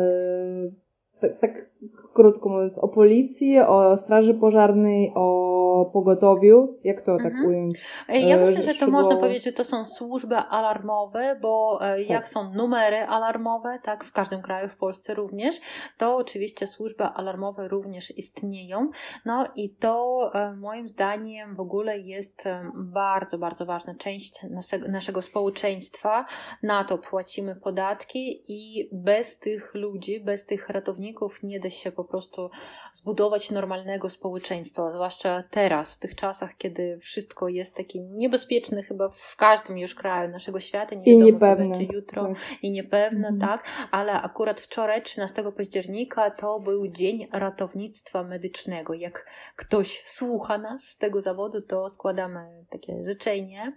tak, 1.21 1.39
tak 1.39 1.69
krótko 2.13 2.50
mówiąc, 2.50 2.77
o 2.77 2.88
policji, 2.88 3.60
o 3.60 3.98
straży 3.98 4.34
pożarnej, 4.34 5.12
o 5.15 5.89
pogotowiu. 5.93 6.77
Jak 6.84 7.01
to 7.01 7.17
tak 7.17 7.25
mhm. 7.25 7.36
tak 7.36 7.48
ująć? 7.48 7.75
Ja 8.07 8.38
e, 8.38 8.39
myślę, 8.39 8.62
że 8.62 8.79
to 8.79 8.91
można 8.91 9.15
powiedzieć, 9.15 9.43
że 9.43 9.51
to 9.51 9.63
są 9.63 9.86
służby 9.86 10.36
alarmowe, 10.36 11.39
bo 11.41 11.79
e, 11.81 11.98
tak. 11.98 12.10
jak 12.10 12.29
są 12.29 12.53
numery 12.53 12.98
alarmowe, 12.98 13.79
tak, 13.84 14.03
w 14.03 14.12
każdym 14.12 14.41
kraju, 14.41 14.69
w 14.69 14.77
Polsce 14.77 15.13
również, 15.13 15.55
to 15.98 16.15
oczywiście 16.15 16.67
służby 16.67 17.03
alarmowe 17.03 17.67
również 17.67 18.17
istnieją. 18.17 18.89
No 19.25 19.46
i 19.55 19.69
to 19.69 20.31
e, 20.34 20.53
moim 20.55 20.88
zdaniem 20.88 21.55
w 21.55 21.60
ogóle 21.60 22.00
jest 22.00 22.43
bardzo, 22.75 23.38
bardzo 23.38 23.65
ważna 23.65 23.96
część 23.96 24.41
naszego 24.88 25.22
społeczeństwa. 25.22 26.25
Na 26.63 26.84
to 26.84 26.98
płacimy 26.98 27.55
podatki 27.55 28.43
i 28.48 28.89
bez 28.91 29.39
tych 29.39 29.75
ludzi, 29.75 30.19
bez 30.19 30.46
tych 30.46 30.69
ratowników 30.69 31.43
nie 31.43 31.60
da 31.60 31.66
się 31.71 31.91
po 31.91 32.03
prostu 32.03 32.50
zbudować 32.93 33.51
normalnego 33.51 34.09
społeczeństwa, 34.09 34.91
zwłaszcza 34.91 35.43
teraz, 35.51 35.95
w 35.95 36.00
tych 36.00 36.15
czasach, 36.15 36.57
kiedy 36.57 36.97
wszystko 37.01 37.47
jest 37.47 37.75
takie 37.75 38.00
niebezpieczne 38.00 38.83
chyba 38.83 39.09
w 39.09 39.36
każdym 39.36 39.77
już 39.77 39.95
kraju 39.95 40.31
naszego 40.31 40.59
świata, 40.59 40.95
nie 40.95 41.01
I 41.03 41.19
wiadomo, 41.19 41.31
niepewne. 41.31 41.55
co 41.55 41.79
będzie 41.79 41.95
jutro 41.95 42.27
tak. 42.27 42.63
i 42.63 42.71
niepewne, 42.71 43.27
mhm. 43.27 43.39
tak, 43.39 43.63
ale 43.91 44.21
akurat 44.21 44.62
wczoraj, 44.62 45.01
13 45.01 45.43
października, 45.57 46.31
to 46.31 46.59
był 46.59 46.88
Dzień 46.88 47.27
Ratownictwa 47.31 48.24
Medycznego. 48.24 48.93
Jak 48.93 49.25
ktoś 49.55 50.01
słucha 50.05 50.57
nas 50.57 50.83
z 50.83 50.97
tego 50.97 51.21
zawodu, 51.21 51.62
to 51.62 51.89
składamy 51.89 52.65
takie 52.69 53.03
życzenie 53.05 53.74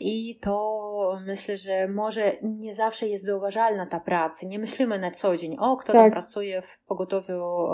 i 0.00 0.38
to 0.42 1.18
myślę, 1.26 1.56
że 1.56 1.88
może 1.88 2.32
nie 2.42 2.74
zawsze 2.74 3.08
jest 3.08 3.24
zauważalna 3.24 3.86
ta 3.86 4.00
praca. 4.00 4.46
Nie 4.46 4.58
myślimy 4.58 4.98
na 4.98 5.10
co 5.10 5.36
dzień, 5.36 5.56
o, 5.60 5.76
kto 5.76 5.92
tak. 5.92 6.02
tam 6.02 6.10
pracuje 6.10 6.62
w 6.62 6.78
pogotowiu 6.86 7.25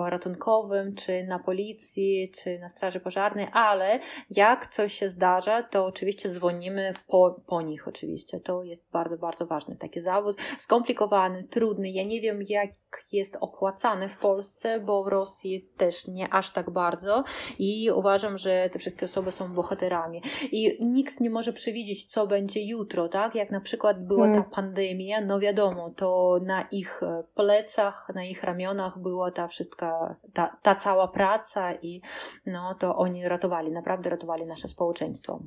ratunkowym, 0.07 0.95
czy 0.95 1.25
na 1.25 1.39
policji, 1.39 2.33
czy 2.43 2.59
na 2.59 2.69
straży 2.69 3.01
pożarnej, 3.01 3.47
ale 3.53 4.01
jak 4.31 4.67
coś 4.67 4.93
się 4.93 5.09
zdarza, 5.09 5.63
to 5.63 5.87
oczywiście 5.87 6.29
dzwonimy 6.29 6.93
po, 7.09 7.41
po 7.47 7.63
nich 7.63 7.89
oczywiście. 7.89 8.41
To 8.41 8.63
jest 8.63 8.91
bardzo, 8.93 9.19
bardzo 9.19 9.47
ważny 9.47 9.77
taki 9.77 10.01
zawód. 10.01 10.37
Skomplikowany, 10.59 11.45
trudny. 11.45 11.91
Ja 11.91 12.05
nie 12.05 12.21
wiem, 12.21 12.43
jak 12.49 12.71
jest 13.13 13.37
opłacany 13.41 14.09
w 14.09 14.19
Polsce, 14.19 14.81
bo 14.81 15.05
w 15.05 15.09
Rosji 15.09 15.71
też 15.77 16.09
nie 16.09 16.35
aż 16.35 16.51
tak 16.51 16.71
bardzo 16.71 17.25
i 17.59 17.91
uważam, 17.91 18.39
że 18.39 18.71
te 18.73 18.79
wszystkie 18.79 19.07
osoby 19.07 19.33
są 19.33 19.55
bohaterami. 19.55 20.23
I 20.53 20.85
nikt 20.85 21.21
nie 21.21 21.31
może 21.31 21.53
przewidzieć, 21.53 22.05
co 22.05 22.27
będzie 22.27 22.67
jutro, 22.67 23.09
tak? 23.09 23.35
Jak 23.35 23.51
na 23.51 23.61
przykład 23.61 24.07
była 24.07 24.27
ta 24.27 24.33
hmm. 24.33 24.51
pandemia, 24.51 25.21
no 25.21 25.41
wiadomo, 25.41 25.91
to 25.91 26.39
na 26.43 26.63
ich 26.63 27.01
plecach, 27.35 28.09
na 28.15 28.25
ich 28.25 28.45
ramionach 28.45 28.99
była 28.99 29.31
ta 29.31 29.42
wszystka, 29.49 30.17
ta, 30.33 30.57
ta 30.63 30.75
cała 30.75 31.09
praca 31.09 31.75
i 31.75 32.03
no 32.47 32.75
to 32.75 32.97
oni 32.97 33.29
ratowali, 33.29 33.73
naprawdę 33.73 34.11
ratowali 34.11 34.47
nasze 34.47 34.69
społeczeństwo. 34.69 35.43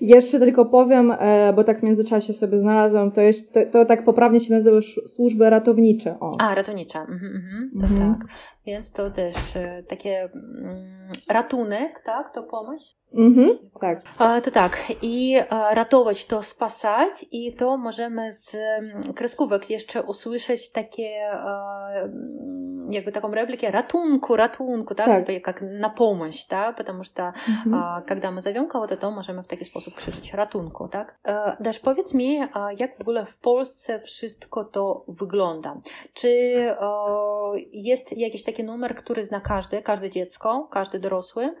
Jeszcze 0.00 0.38
tylko 0.38 0.64
powiem, 0.64 1.12
e, 1.18 1.52
bo 1.52 1.64
tak 1.64 1.80
w 1.80 1.82
międzyczasie 1.82 2.34
sobie 2.34 2.58
znalazłam, 2.58 3.12
to, 3.12 3.20
jest, 3.20 3.52
to, 3.52 3.60
to 3.72 3.84
tak 3.84 4.04
poprawnie 4.04 4.40
się 4.40 4.54
nazywa 4.54 4.80
służby 5.06 5.50
ratownicze. 5.50 6.16
O. 6.20 6.36
A, 6.40 6.54
ratownicze. 6.54 6.98
Mhm, 6.98 7.36
mhm. 7.36 7.70
To 7.80 7.86
mhm. 7.86 8.14
tak. 8.14 8.28
Więc 8.66 8.92
to 8.92 9.10
też 9.10 9.56
e, 9.56 9.82
takie 9.88 10.22
mm, 10.22 10.74
ratunek, 11.28 12.02
tak? 12.06 12.34
To 12.34 12.42
pomoc? 12.42 12.96
Mhm, 13.14 13.58
tak. 13.80 13.98
To 14.44 14.50
tak. 14.50 14.78
I 15.02 15.36
e, 15.36 15.74
ratować 15.74 16.24
to 16.24 16.42
spasać 16.42 17.10
i 17.32 17.54
to 17.54 17.76
możemy 17.76 18.32
z 18.32 18.54
mm, 18.54 19.12
kreskówek 19.14 19.70
jeszcze 19.70 20.02
usłyszeć 20.02 20.72
takie 20.72 21.10
jakby 22.89 23.11
taką 23.11 23.31
реплике 23.31 23.71
ratunku, 23.71 24.35
ratunku, 24.35 24.95
tak? 24.95 25.07
tak. 25.07 25.25
Tипа 25.25 25.39
как 25.39 25.61
на 25.61 25.89
помощь, 25.89 26.47
да? 26.49 26.73
Потому 26.73 27.03
что 27.03 27.33
mhm. 27.47 28.03
когда 28.07 28.31
мы 28.31 28.41
зовем 28.41 28.67
кого-то, 28.67 28.97
то 28.97 29.11
możemy 29.11 29.43
w 29.43 29.47
taki 29.47 29.65
sposób 29.65 29.95
krzyczeć 29.95 30.33
ratunku, 30.33 30.87
tak? 30.87 31.19
Dasz, 31.59 31.79
powiedz 31.79 32.13
mi, 32.13 32.39
jak 32.79 32.97
w 32.97 33.01
ogóle 33.01 33.25
w 33.25 33.37
Polsce 33.37 33.99
wszystko 33.99 34.63
to 34.63 35.05
wygląda? 35.07 35.77
Czy 36.13 36.29
jest 37.71 38.17
jakiś 38.17 38.43
taki 38.43 38.63
numer, 38.63 38.95
który 38.95 39.25
zna 39.25 39.39
każdy, 39.39 39.81
każde 39.81 40.09
dziecko, 40.09 40.67
każdy 40.71 40.99
dorosły? 40.99 41.55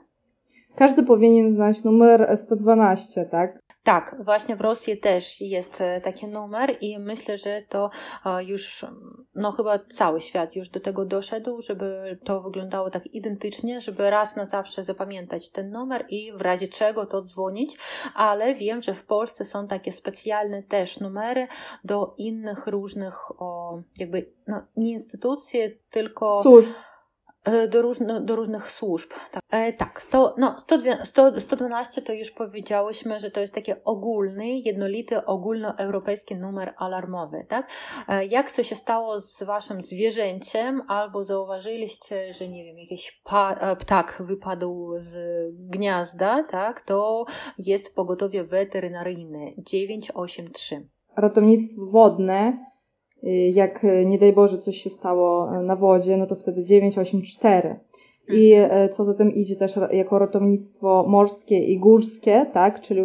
Każdy 0.75 1.03
powinien 1.03 1.51
znać 1.51 1.83
numer 1.83 2.37
112, 2.37 3.25
tak? 3.25 3.59
Tak, 3.86 4.16
właśnie 4.20 4.56
w 4.56 4.60
Rosji 4.60 4.98
też 4.98 5.40
jest 5.40 5.80
e, 5.80 6.00
taki 6.00 6.26
numer 6.26 6.76
i 6.80 6.98
myślę, 6.98 7.38
że 7.38 7.62
to 7.68 7.90
e, 8.26 8.44
już, 8.44 8.86
no 9.34 9.52
chyba 9.52 9.78
cały 9.78 10.20
świat 10.20 10.56
już 10.56 10.68
do 10.68 10.80
tego 10.80 11.04
doszedł, 11.04 11.62
żeby 11.62 12.18
to 12.24 12.40
wyglądało 12.40 12.90
tak 12.90 13.06
identycznie, 13.06 13.80
żeby 13.80 14.10
raz 14.10 14.36
na 14.36 14.46
zawsze 14.46 14.84
zapamiętać 14.84 15.50
ten 15.50 15.70
numer 15.70 16.06
i 16.08 16.32
w 16.32 16.40
razie 16.40 16.68
czego 16.68 17.06
to 17.06 17.22
dzwonić, 17.22 17.76
ale 18.14 18.54
wiem, 18.54 18.82
że 18.82 18.94
w 18.94 19.04
Polsce 19.04 19.44
są 19.44 19.68
takie 19.68 19.92
specjalne 19.92 20.62
też 20.62 21.00
numery 21.00 21.48
do 21.84 22.14
innych 22.18 22.66
różnych, 22.66 23.40
o, 23.40 23.78
jakby, 23.98 24.32
no 24.46 24.62
nie 24.76 24.92
instytucji, 24.92 25.60
tylko... 25.90 26.42
Służb 26.42 26.72
do, 27.68 27.82
różno, 27.82 28.20
do 28.20 28.36
różnych 28.36 28.70
służb. 28.70 29.10
Tak, 29.32 29.42
e, 29.50 29.72
tak 29.72 30.06
to 30.10 30.34
no, 30.38 30.56
100, 31.04 31.40
112 31.40 32.02
to 32.02 32.12
już 32.12 32.30
powiedziałyśmy, 32.30 33.20
że 33.20 33.30
to 33.30 33.40
jest 33.40 33.54
taki 33.54 33.72
ogólny, 33.84 34.58
jednolity, 34.58 35.24
ogólnoeuropejski 35.24 36.36
numer 36.36 36.74
alarmowy. 36.76 37.46
Tak? 37.48 37.68
E, 38.08 38.26
jak 38.26 38.52
co 38.52 38.62
się 38.62 38.74
stało 38.74 39.20
z 39.20 39.42
waszym 39.42 39.82
zwierzęciem, 39.82 40.82
albo 40.88 41.24
zauważyliście, 41.24 42.34
że 42.34 42.48
nie 42.48 42.64
wiem, 42.64 42.78
jakiś 42.78 43.22
pa, 43.24 43.76
ptak 43.76 44.22
wypadł 44.26 44.92
z 44.98 45.16
gniazda, 45.52 46.44
tak? 46.50 46.80
to 46.80 47.24
jest 47.58 47.94
pogotowie 47.94 48.44
weterynaryjne 48.44 49.38
983. 49.58 50.88
Ratownictwo 51.16 51.86
wodne 51.86 52.66
jak 53.52 53.84
y, 53.84 54.06
nie 54.06 54.18
daj 54.18 54.32
Boże 54.32 54.58
coś 54.58 54.76
się 54.76 54.90
stało 54.90 55.56
y, 55.56 55.62
na 55.62 55.76
wodzie, 55.76 56.16
no 56.16 56.26
to 56.26 56.36
wtedy 56.36 56.64
984. 56.64 57.76
I 58.28 58.52
mhm. 58.52 58.88
co 58.88 59.04
za 59.04 59.14
tym 59.14 59.34
idzie 59.34 59.56
też 59.56 59.78
jako 59.92 60.18
ratownictwo 60.18 61.04
morskie 61.08 61.58
i 61.58 61.78
górskie, 61.78 62.46
tak, 62.52 62.80
czyli 62.80 63.02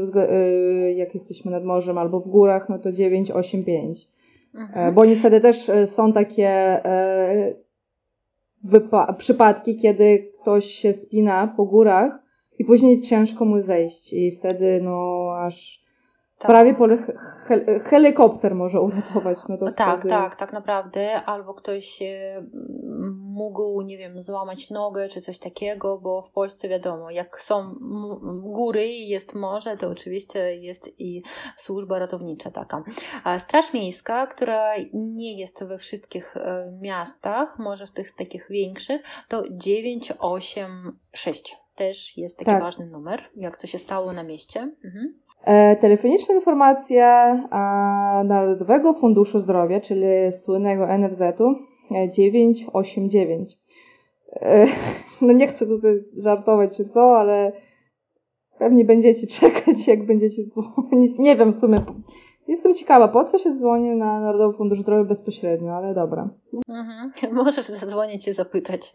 jak 0.95 1.13
jesteśmy 1.13 1.51
nad 1.51 1.63
morzem 1.63 1.97
albo 1.97 2.19
w 2.19 2.27
górach, 2.27 2.69
no 2.69 2.79
to 2.79 2.91
985. 2.91 4.07
Mhm. 4.55 4.95
Bo 4.95 5.05
niestety 5.05 5.41
też 5.41 5.71
są 5.85 6.13
takie 6.13 6.81
przypadki, 9.17 9.77
kiedy 9.77 10.31
ktoś 10.41 10.65
się 10.65 10.93
spina 10.93 11.53
po 11.57 11.65
górach 11.65 12.19
i 12.59 12.65
później 12.65 13.01
ciężko 13.01 13.45
mu 13.45 13.61
zejść 13.61 14.13
i 14.13 14.31
wtedy 14.31 14.79
no 14.83 15.27
aż 15.37 15.81
tak. 16.41 16.51
prawie 16.51 16.73
pole 16.73 16.97
he 17.47 17.79
helikopter 17.79 18.55
może 18.55 18.81
uratować. 18.81 19.37
No 19.49 19.57
to 19.57 19.71
tak, 19.71 19.99
wtedy... 19.99 20.09
tak, 20.09 20.35
tak 20.35 20.53
naprawdę. 20.53 21.21
Albo 21.25 21.53
ktoś 21.53 21.99
mógł, 23.17 23.81
nie 23.81 23.97
wiem, 23.97 24.21
złamać 24.21 24.69
nogę 24.69 25.07
czy 25.07 25.21
coś 25.21 25.39
takiego, 25.39 25.97
bo 25.97 26.21
w 26.21 26.31
Polsce 26.31 26.69
wiadomo, 26.69 27.11
jak 27.11 27.41
są 27.41 27.75
góry 28.43 28.87
i 28.87 29.07
jest 29.07 29.35
morze, 29.35 29.77
to 29.77 29.89
oczywiście 29.89 30.55
jest 30.55 30.89
i 30.99 31.23
służba 31.57 31.99
ratownicza 31.99 32.51
taka. 32.51 32.83
Straż 33.37 33.73
Miejska, 33.73 34.27
która 34.27 34.73
nie 34.93 35.39
jest 35.39 35.63
we 35.63 35.77
wszystkich 35.77 36.37
e, 36.37 36.71
miastach, 36.81 37.59
może 37.59 37.87
w 37.87 37.91
tych 37.91 38.15
takich 38.15 38.47
większych, 38.49 39.01
to 39.27 39.43
986 39.51 41.57
też 41.75 42.17
jest 42.17 42.37
taki 42.37 42.51
tak. 42.51 42.61
ważny 42.61 42.85
numer, 42.85 43.29
jak 43.35 43.57
co 43.57 43.67
się 43.67 43.77
stało 43.77 44.13
na 44.13 44.23
mieście. 44.23 44.71
Mhm. 44.85 45.20
E, 45.45 45.75
telefoniczna 45.75 46.35
informacja 46.35 47.35
Narodowego 48.25 48.93
Funduszu 48.93 49.39
Zdrowia, 49.39 49.79
czyli 49.79 50.05
słynnego 50.31 50.97
NFZ-u 50.97 51.55
989. 52.09 53.59
E, 54.33 54.65
no 55.21 55.33
nie 55.33 55.47
chcę 55.47 55.67
tutaj 55.67 56.03
żartować 56.17 56.77
czy 56.77 56.85
co, 56.85 57.19
ale 57.19 57.51
pewnie 58.59 58.85
będziecie 58.85 59.27
czekać, 59.39 59.87
jak 59.87 60.05
będziecie 60.05 60.43
dzwonić. 60.43 61.17
Nie 61.19 61.35
wiem 61.35 61.51
w 61.51 61.55
sumie, 61.55 61.81
Jestem 62.51 62.75
ciekawa, 62.75 63.07
po 63.07 63.25
co 63.25 63.37
się 63.37 63.55
dzwoni 63.55 63.95
na 63.95 64.19
Narodowy 64.19 64.57
Fundusz 64.57 64.79
Zdrowia 64.79 65.03
bezpośrednio, 65.03 65.75
ale 65.75 65.93
dobra. 65.93 66.29
Mhm. 66.69 67.11
Możesz 67.43 67.65
zadzwonić 67.65 68.27
i 68.27 68.33
zapytać, 68.33 68.93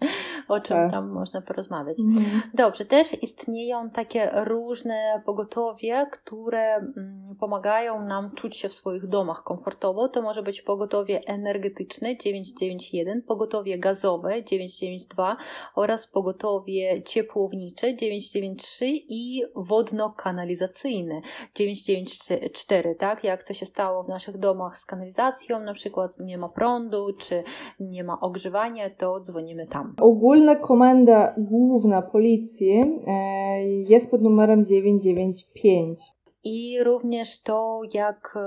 o 0.48 0.60
czym 0.60 0.76
tak. 0.76 0.90
tam 0.90 1.08
można 1.08 1.42
porozmawiać. 1.42 2.00
Mhm. 2.00 2.42
Dobrze, 2.54 2.84
też 2.84 3.22
istnieją 3.22 3.90
takie 3.90 4.30
różne 4.34 5.22
pogotowie, 5.26 6.06
które 6.12 6.74
mm, 6.74 7.36
pomagają 7.40 8.04
nam 8.04 8.30
czuć 8.34 8.56
się 8.56 8.68
w 8.68 8.72
swoich 8.72 9.06
domach 9.06 9.42
komfortowo. 9.42 10.08
To 10.08 10.22
może 10.22 10.42
być 10.42 10.62
pogotowie 10.62 11.20
energetyczne 11.26 12.16
991, 12.16 13.22
pogotowie 13.22 13.78
gazowe 13.78 14.44
992 14.44 15.36
oraz 15.74 16.06
pogotowie 16.06 17.02
ciepłownicze 17.02 17.96
993 17.96 18.86
i 19.08 19.42
wodno-kanalizacyjne 19.54 21.20
994, 21.54 22.94
tak? 22.94 23.24
Jak 23.24 23.45
co 23.46 23.54
się 23.54 23.66
stało 23.66 24.02
w 24.02 24.08
naszych 24.08 24.38
domach 24.38 24.78
z 24.78 24.84
kanalizacją, 24.84 25.60
na 25.60 25.74
przykład 25.74 26.20
nie 26.20 26.38
ma 26.38 26.48
prądu, 26.48 27.06
czy 27.18 27.42
nie 27.80 28.04
ma 28.04 28.20
ogrzewania, 28.20 28.90
to 28.90 29.20
dzwonimy 29.20 29.66
tam. 29.66 29.94
Ogólna 30.00 30.56
komenda 30.56 31.34
główna 31.38 32.02
policji 32.02 33.02
e, 33.06 33.68
jest 33.68 34.10
pod 34.10 34.22
numerem 34.22 34.64
995. 34.64 36.00
I 36.44 36.84
również 36.84 37.42
to, 37.42 37.80
jak 37.94 38.38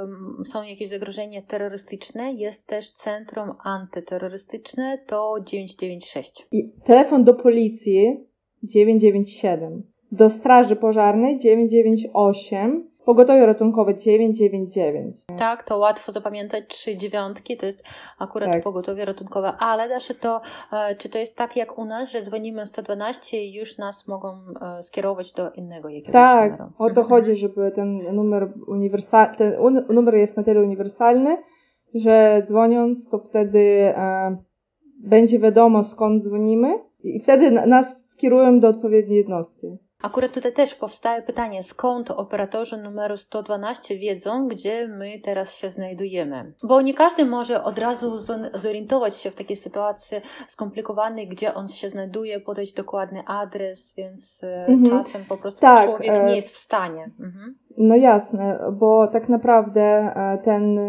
są 0.46 0.64
jakieś 0.64 0.90
zagrożenia 0.90 1.42
terrorystyczne, 1.42 2.34
jest 2.34 2.68
też 2.68 2.92
Centrum 2.92 3.50
Antyterrorystyczne, 3.64 4.98
to 5.08 5.36
996. 5.46 6.48
I 6.52 6.72
telefon 6.86 7.24
do 7.24 7.34
policji 7.34 8.28
997. 8.64 9.84
Do 10.12 10.30
Straży 10.30 10.76
Pożarnej 10.76 11.38
998 11.38 12.89
Pogotowie 13.06 13.46
ratunkowe 13.46 13.98
999. 13.98 15.26
Tak, 15.38 15.64
to 15.64 15.78
łatwo 15.78 16.12
zapamiętać 16.12 16.68
trzy 16.68 16.98
dziewiątki, 16.98 17.58
to 17.58 17.66
jest 17.66 17.84
akurat 18.20 18.50
tak. 18.50 18.64
pogotowie 18.64 19.06
ratunkowe, 19.06 19.54
ale 19.60 19.90
dasze 19.90 20.16
to, 20.16 20.42
e, 20.74 20.96
czy 20.96 21.10
to 21.10 21.18
jest 21.18 21.36
tak 21.36 21.56
jak 21.56 21.78
u 21.78 21.86
nas, 21.86 22.12
że 22.12 22.22
dzwonimy 22.22 22.66
112 22.66 23.44
i 23.44 23.54
już 23.54 23.78
nas 23.78 24.08
mogą 24.08 24.38
e, 24.62 24.84
skierować 24.84 25.34
do 25.34 25.52
innego 25.52 25.90
jakiegoś 25.90 26.14
tak, 26.14 26.52
numeru? 26.52 26.74
O 26.78 26.90
to 26.90 27.02
mhm. 27.02 27.08
chodzi, 27.08 27.36
żeby 27.36 27.72
ten 27.76 28.16
numer 28.16 28.54
uniwersalny, 28.68 29.36
ten 29.38 29.86
numer 29.90 30.16
jest 30.16 30.38
na 30.38 30.44
tyle 30.44 30.62
uniwersalny, 30.62 31.38
że 31.94 32.44
dzwoniąc, 32.46 33.10
to 33.10 33.20
wtedy 33.20 33.94
e, 33.96 34.38
będzie 35.04 35.40
wiadomo 35.40 35.84
skąd 35.84 36.24
dzwonimy 36.24 36.80
i 37.04 37.20
wtedy 37.20 37.52
nas 37.52 37.96
skierują 38.02 38.60
do 38.60 38.68
odpowiedniej 38.68 39.18
jednostki. 39.18 39.68
Akurat 40.02 40.32
tutaj 40.32 40.54
też 40.54 40.76
powstaje 40.76 41.22
pytanie, 41.22 41.64
skąd 41.64 42.12
operatorzy 42.12 42.78
numeru 42.78 43.18
112 43.18 43.98
wiedzą, 43.98 44.48
gdzie 44.48 44.88
my 44.88 45.20
teraz 45.24 45.56
się 45.56 45.72
znajdujemy. 45.72 46.54
Bo 46.64 46.82
nie 46.82 46.94
każdy 46.94 47.26
może 47.26 47.64
od 47.64 47.80
razu 47.80 48.18
zorientować 48.54 49.16
się 49.16 49.32
w 49.32 49.36
takiej 49.36 49.58
sytuacji 49.58 50.18
skomplikowanej, 50.48 51.28
gdzie 51.28 51.54
on 51.54 51.68
się 51.68 51.90
znajduje, 51.90 52.40
podać 52.40 52.74
dokładny 52.74 53.24
adres, 53.28 53.94
więc 53.98 54.44
e, 54.44 54.66
mhm. 54.66 55.04
czasem 55.04 55.26
po 55.26 55.38
prostu 55.38 55.62
tak, 55.62 55.86
człowiek 55.86 56.12
e, 56.12 56.24
nie 56.24 56.36
jest 56.36 56.50
w 56.50 56.58
stanie. 56.58 57.10
Mhm. 57.20 57.56
No 57.78 57.96
jasne, 57.96 58.60
bo 58.72 59.08
tak 59.08 59.30
naprawdę 59.30 59.82
e, 59.82 60.38
ten, 60.44 60.80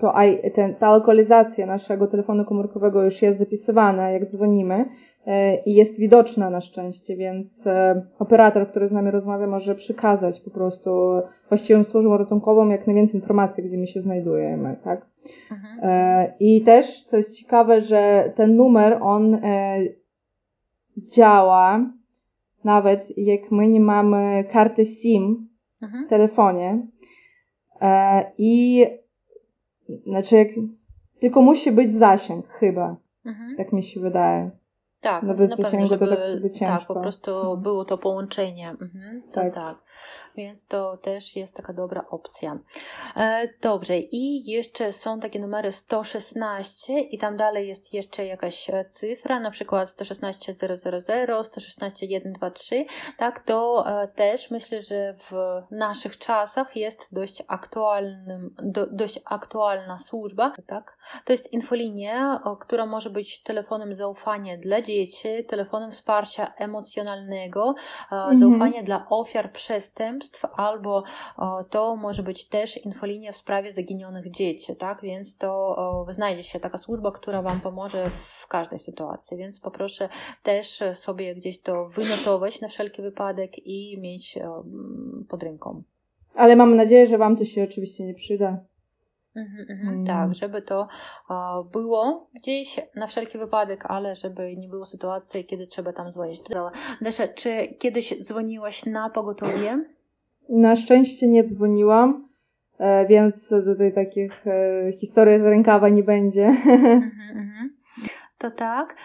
to, 0.00 0.14
ten, 0.54 0.74
ta 0.74 0.90
lokalizacja 0.90 1.66
naszego 1.66 2.06
telefonu 2.06 2.44
komórkowego 2.44 3.02
już 3.02 3.22
jest 3.22 3.38
zapisywana, 3.38 4.10
jak 4.10 4.30
dzwonimy 4.30 4.84
i 5.66 5.74
jest 5.74 5.98
widoczna 5.98 6.50
na 6.50 6.60
szczęście, 6.60 7.16
więc 7.16 7.66
e, 7.66 8.06
operator, 8.18 8.70
który 8.70 8.88
z 8.88 8.92
nami 8.92 9.10
rozmawia, 9.10 9.46
może 9.46 9.74
przekazać 9.74 10.40
po 10.40 10.50
prostu 10.50 10.90
właściwym 11.48 11.84
służbom 11.84 12.14
ratunkowym 12.14 12.70
jak 12.70 12.86
najwięcej 12.86 13.20
informacji, 13.20 13.64
gdzie 13.64 13.78
my 13.78 13.86
się 13.86 14.00
znajdujemy, 14.00 14.76
tak? 14.84 15.06
Mhm. 15.50 15.78
E, 15.82 16.34
I 16.40 16.62
też, 16.62 17.02
co 17.02 17.16
jest 17.16 17.36
ciekawe, 17.36 17.80
że 17.80 18.32
ten 18.36 18.56
numer, 18.56 18.98
on 19.00 19.34
e, 19.34 19.78
działa 20.96 21.90
nawet 22.64 23.18
jak 23.18 23.50
my 23.50 23.68
nie 23.68 23.80
mamy 23.80 24.44
karty 24.52 24.86
SIM 24.86 25.48
mhm. 25.82 26.06
w 26.06 26.08
telefonie 26.08 26.86
i 28.38 28.86
znaczy 30.06 30.36
jak, 30.36 30.48
tylko 31.20 31.42
musi 31.42 31.72
być 31.72 31.92
zasięg 31.92 32.48
chyba, 32.48 32.96
mhm. 33.24 33.56
tak 33.56 33.72
mi 33.72 33.82
się 33.82 34.00
wydaje. 34.00 34.50
Tak, 35.06 35.22
no 35.22 35.34
bez 35.34 35.50
żeby, 35.86 36.06
to 36.06 36.16
tak 36.40 36.50
ciężko. 36.50 36.78
Tak, 36.78 36.86
po 36.86 36.94
prostu 36.94 37.36
mhm. 37.36 37.62
było 37.62 37.84
to 37.84 37.98
połączenie. 37.98 38.70
Mhm, 38.70 39.22
to 39.32 39.40
tak. 39.40 39.54
tak. 39.54 39.76
Więc 40.36 40.66
to 40.66 40.96
też 40.96 41.36
jest 41.36 41.54
taka 41.54 41.72
dobra 41.72 42.04
opcja. 42.10 42.58
E, 43.16 43.48
dobrze, 43.62 43.98
i 43.98 44.50
jeszcze 44.50 44.92
są 44.92 45.20
takie 45.20 45.40
numery 45.40 45.72
116 45.72 47.00
i 47.00 47.18
tam 47.18 47.36
dalej 47.36 47.68
jest 47.68 47.94
jeszcze 47.94 48.26
jakaś 48.26 48.70
e, 48.70 48.84
cyfra, 48.84 49.40
na 49.40 49.50
przykład 49.50 49.90
116 49.90 50.54
000, 50.54 50.76
116 51.44 52.06
123, 52.06 52.84
tak, 53.16 53.44
to 53.44 53.84
e, 54.02 54.08
też 54.08 54.50
myślę, 54.50 54.82
że 54.82 55.14
w 55.14 55.32
naszych 55.70 56.18
czasach 56.18 56.76
jest 56.76 57.08
dość 57.12 57.42
aktualnym, 57.48 58.54
do, 58.62 58.86
dość 58.86 59.20
aktualna 59.24 59.98
służba, 59.98 60.52
tak. 60.66 60.98
To 61.24 61.32
jest 61.32 61.52
infolinia, 61.52 62.42
która 62.60 62.86
może 62.86 63.10
być 63.10 63.42
telefonem 63.42 63.94
zaufania 63.94 64.56
dla 64.56 64.82
dzieci, 64.82 65.28
telefonem 65.48 65.90
wsparcia 65.90 66.52
emocjonalnego, 66.56 67.74
mhm. 68.02 68.36
zaufania 68.36 68.82
dla 68.82 69.06
ofiar 69.10 69.52
przestępstw, 69.52 70.25
albo 70.56 71.04
to 71.70 71.96
może 71.96 72.22
być 72.22 72.48
też 72.48 72.84
infolinia 72.84 73.32
w 73.32 73.36
sprawie 73.36 73.72
zaginionych 73.72 74.30
dzieci, 74.30 74.76
tak? 74.76 75.02
Więc 75.02 75.36
to 75.36 76.06
znajdzie 76.10 76.44
się 76.44 76.60
taka 76.60 76.78
służba, 76.78 77.12
która 77.12 77.42
Wam 77.42 77.60
pomoże 77.60 78.10
w 78.24 78.46
każdej 78.46 78.78
sytuacji, 78.78 79.36
więc 79.36 79.60
poproszę 79.60 80.08
też 80.42 80.82
sobie 80.94 81.34
gdzieś 81.34 81.62
to 81.62 81.88
wynotować 81.88 82.60
na 82.60 82.68
wszelki 82.68 83.02
wypadek 83.02 83.66
i 83.66 84.00
mieć 84.00 84.38
pod 85.28 85.42
ręką. 85.42 85.82
Ale 86.34 86.56
mam 86.56 86.76
nadzieję, 86.76 87.06
że 87.06 87.18
Wam 87.18 87.36
to 87.36 87.44
się 87.44 87.62
oczywiście 87.62 88.04
nie 88.04 88.14
przyda. 88.14 88.58
Mhm, 89.36 89.66
mhm, 89.70 89.94
mm. 89.94 90.06
Tak, 90.06 90.34
żeby 90.34 90.62
to 90.62 90.88
było 91.72 92.30
gdzieś 92.34 92.80
na 92.94 93.06
wszelki 93.06 93.38
wypadek, 93.38 93.84
ale 93.86 94.14
żeby 94.14 94.56
nie 94.56 94.68
było 94.68 94.84
sytuacji, 94.84 95.44
kiedy 95.44 95.66
trzeba 95.66 95.92
tam 95.92 96.10
dzwonić. 96.10 96.40
Desza, 97.00 97.28
czy 97.28 97.66
kiedyś 97.78 98.22
dzwoniłaś 98.22 98.86
na 98.86 99.10
pogotowie? 99.10 99.84
Na 100.48 100.76
szczęście 100.76 101.28
nie 101.28 101.44
dzwoniłam, 101.44 102.28
e, 102.78 103.06
więc 103.06 103.48
tutaj 103.48 103.94
takich 103.94 104.46
e, 104.46 104.92
historii 104.92 105.38
z 105.38 105.42
rękawa 105.42 105.88
nie 105.88 106.02
będzie. 106.02 106.46
Mhm, 107.36 107.76
to 108.38 108.50
tak. 108.50 108.96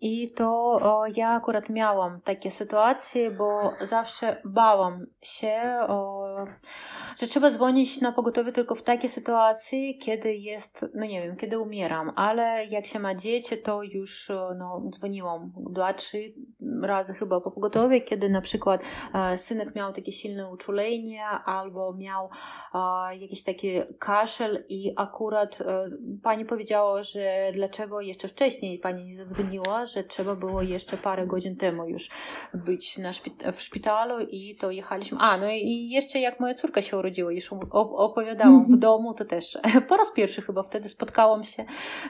I 0.00 0.32
to 0.32 0.48
o, 0.72 1.06
ja 1.14 1.28
akurat 1.28 1.68
miałam 1.68 2.20
takie 2.20 2.50
sytuacje, 2.50 3.30
bo 3.30 3.72
zawsze 3.80 4.42
bałam 4.44 5.06
się 5.22 5.60
o, 5.88 6.24
Że 7.18 7.26
trzeba 7.26 7.50
dzwonić 7.50 8.00
na 8.00 8.12
pogotowie 8.12 8.52
tylko 8.52 8.74
w 8.74 8.82
takiej 8.82 9.10
sytuacji, 9.10 9.98
kiedy 9.98 10.34
jest, 10.34 10.84
no 10.94 11.06
nie 11.06 11.22
wiem, 11.22 11.36
kiedy 11.36 11.58
umieram, 11.58 12.12
ale 12.16 12.66
jak 12.66 12.86
się 12.86 12.98
ma 12.98 13.14
dzieci, 13.14 13.62
to 13.62 13.82
już 13.82 14.30
no, 14.58 14.82
dzwoniłam 14.90 15.52
dwa, 15.70 15.94
trzy 15.94 16.18
razy 16.82 17.14
chyba 17.14 17.40
po 17.40 17.50
pogotowie, 17.50 18.00
kiedy 18.00 18.28
na 18.28 18.40
przykład 18.40 18.80
e, 19.14 19.38
synek 19.38 19.74
miał 19.74 19.92
takie 19.92 20.12
silne 20.12 20.50
uczulenie 20.50 21.24
albo 21.44 21.94
miał 21.94 22.28
e, 22.74 23.16
jakiś 23.16 23.42
taki 23.42 23.68
kaszel 23.98 24.64
i 24.68 24.92
akurat 24.96 25.60
e, 25.60 25.90
pani 26.22 26.44
powiedziała, 26.44 27.02
że 27.02 27.50
dlaczego 27.54 28.00
jeszcze 28.00 28.28
wcześniej 28.28 28.78
pani 28.78 29.04
nie 29.04 29.16
zadzwoniła, 29.16 29.86
że 29.86 30.04
trzeba 30.04 30.34
było 30.34 30.62
jeszcze 30.62 30.96
parę 30.96 31.26
godzin 31.26 31.56
temu 31.56 31.88
już 31.88 32.10
być 32.54 32.98
na 32.98 33.10
w 33.52 33.62
szpitalu 33.62 34.26
i 34.30 34.56
to 34.60 34.70
jechaliśmy. 34.70 35.18
A, 35.20 35.36
no 35.36 35.50
i 35.50 35.88
jeszcze 35.88 36.18
jak 36.18 36.40
moja 36.40 36.54
córka 36.54 36.82
się 36.82 36.96
urodziła, 37.06 37.32
już 37.32 37.52
opowiadałam 37.72 38.60
w 38.60 38.60
mhm. 38.60 38.78
domu, 38.78 39.14
to 39.14 39.24
też 39.24 39.58
po 39.88 39.96
raz 39.96 40.12
pierwszy 40.12 40.42
chyba 40.42 40.62
wtedy 40.62 40.88
spotkałam 40.88 41.44
się 41.44 41.64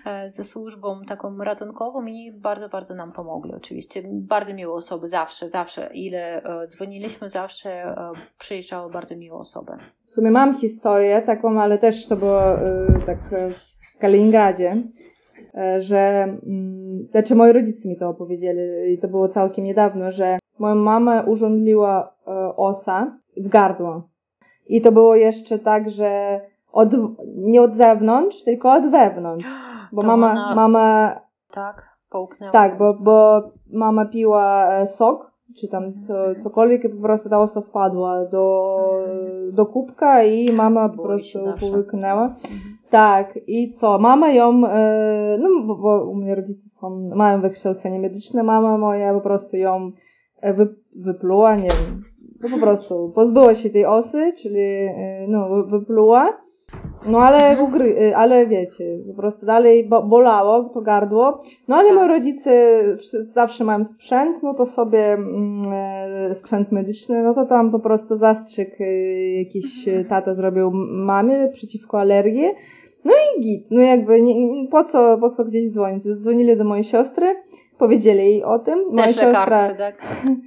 e, 0.06 0.30
ze 0.30 0.44
służbą 0.44 1.00
taką 1.08 1.38
ratunkową 1.38 2.06
i 2.06 2.32
bardzo, 2.32 2.68
bardzo 2.68 2.94
nam 2.94 3.12
pomogli 3.12 3.54
oczywiście. 3.54 4.02
Bardzo 4.12 4.54
miłe 4.54 4.72
osoby, 4.72 5.08
zawsze, 5.08 5.50
zawsze. 5.50 5.90
Ile 5.94 6.42
e, 6.42 6.68
dzwoniliśmy, 6.68 7.28
zawsze 7.28 7.70
e, 7.70 8.12
przyjeżdżały 8.38 8.92
bardzo 8.92 9.16
miłe 9.16 9.38
osoby. 9.38 9.72
W 10.04 10.10
sumie 10.10 10.30
mam 10.30 10.54
historię 10.54 11.22
taką, 11.22 11.60
ale 11.60 11.78
też 11.78 12.08
to 12.08 12.16
było 12.16 12.40
tak 13.06 13.18
w 13.50 13.98
Kaliningradzie 13.98 14.82
że 15.78 16.22
mm, 16.46 17.06
znaczy 17.10 17.34
moi 17.34 17.52
rodzice 17.52 17.88
mi 17.88 17.96
to 17.96 18.08
opowiedzieli 18.08 18.92
i 18.92 18.98
to 18.98 19.08
było 19.08 19.28
całkiem 19.28 19.64
niedawno, 19.64 20.12
że 20.12 20.38
moja 20.58 20.74
mama 20.74 21.22
urządliła 21.22 22.16
osa 22.56 23.18
w 23.36 23.48
gardło. 23.48 24.08
I 24.68 24.80
to 24.80 24.92
było 24.92 25.16
jeszcze 25.16 25.58
tak, 25.58 25.90
że 25.90 26.40
od, 26.72 26.88
nie 27.36 27.62
od 27.62 27.74
zewnątrz, 27.74 28.42
tylko 28.42 28.72
od 28.72 28.90
wewnątrz. 28.90 29.46
Bo 29.92 30.02
to 30.02 30.08
mama, 30.08 30.30
ona... 30.30 30.54
mama. 30.54 31.20
Tak, 31.50 31.96
połknęła. 32.10 32.52
Tak, 32.52 32.78
bo, 32.78 32.94
bo 32.94 33.42
mama 33.72 34.04
piła 34.04 34.74
e, 34.74 34.86
sok, 34.86 35.32
czy 35.60 35.68
tam 35.68 35.92
co, 36.06 36.18
mhm. 36.18 36.42
cokolwiek 36.42 36.84
i 36.84 36.88
po 36.88 37.02
prostu 37.02 37.28
ta 37.28 37.40
osa 37.40 37.60
wpadła 37.60 38.24
do, 38.24 38.76
mhm. 39.04 39.54
do 39.54 39.66
kubka 39.66 40.22
i 40.22 40.52
mama 40.52 40.88
po 40.88 41.02
prostu 41.02 41.38
połyknęła. 41.60 42.24
Mhm. 42.24 42.76
Tak, 42.90 43.38
i 43.46 43.70
co? 43.70 43.98
Mama 43.98 44.32
ją, 44.32 44.66
e, 44.66 45.38
no 45.38 45.48
bo, 45.66 45.76
bo 45.76 46.04
u 46.04 46.14
mnie 46.14 46.34
rodzice 46.34 46.68
są, 46.68 47.10
mają 47.14 47.40
wykształcenie 47.40 48.00
medyczne, 48.00 48.42
mama 48.42 48.78
moja 48.78 49.14
po 49.14 49.20
prostu 49.20 49.56
ją 49.56 49.92
e, 50.40 50.52
wy, 50.54 50.74
wypluła, 50.96 51.56
nie 51.56 51.68
wiem, 51.68 52.02
no 52.42 52.48
po 52.48 52.58
prostu 52.58 53.12
pozbyła 53.14 53.54
się 53.54 53.70
tej 53.70 53.86
osy, 53.86 54.32
czyli 54.36 54.60
e, 54.60 55.26
no, 55.28 55.64
wypluła. 55.64 56.46
No 57.06 57.18
ale, 57.18 57.62
ugry, 57.62 57.96
e, 58.00 58.16
ale 58.16 58.46
wiecie, 58.46 58.98
po 59.06 59.14
prostu 59.14 59.46
dalej 59.46 59.88
bolało 59.88 60.64
to 60.74 60.80
gardło. 60.80 61.42
No 61.68 61.76
ale 61.76 61.92
moi 61.92 62.08
rodzice 62.08 62.82
zawsze 63.34 63.64
mają 63.64 63.84
sprzęt, 63.84 64.42
no 64.42 64.54
to 64.54 64.66
sobie 64.66 65.12
mm, 65.12 65.62
e, 65.72 66.34
sprzęt 66.34 66.72
medyczny, 66.72 67.22
no 67.22 67.34
to 67.34 67.46
tam 67.46 67.70
po 67.70 67.78
prostu 67.78 68.16
zastrzyk 68.16 68.78
jakiś 69.38 69.88
mhm. 69.88 70.06
tata 70.06 70.34
zrobił 70.34 70.70
mamie 70.90 71.48
przeciwko 71.52 72.00
alergii. 72.00 72.50
No 73.04 73.12
i 73.12 73.40
git, 73.40 73.70
no 73.70 73.80
jakby 73.80 74.22
nie, 74.22 74.34
po, 74.70 74.84
co, 74.84 75.18
po 75.18 75.30
co 75.30 75.44
gdzieś 75.44 75.70
dzwonić? 75.70 76.04
Dzwonili 76.04 76.56
do 76.56 76.64
mojej 76.64 76.84
siostry, 76.84 77.26
powiedzieli 77.78 78.18
jej 78.18 78.44
o 78.44 78.58
tym. 78.58 78.78
Moja 78.90 79.06
Też 79.06 79.16
siostra, 79.16 79.74
tak? 79.74 80.02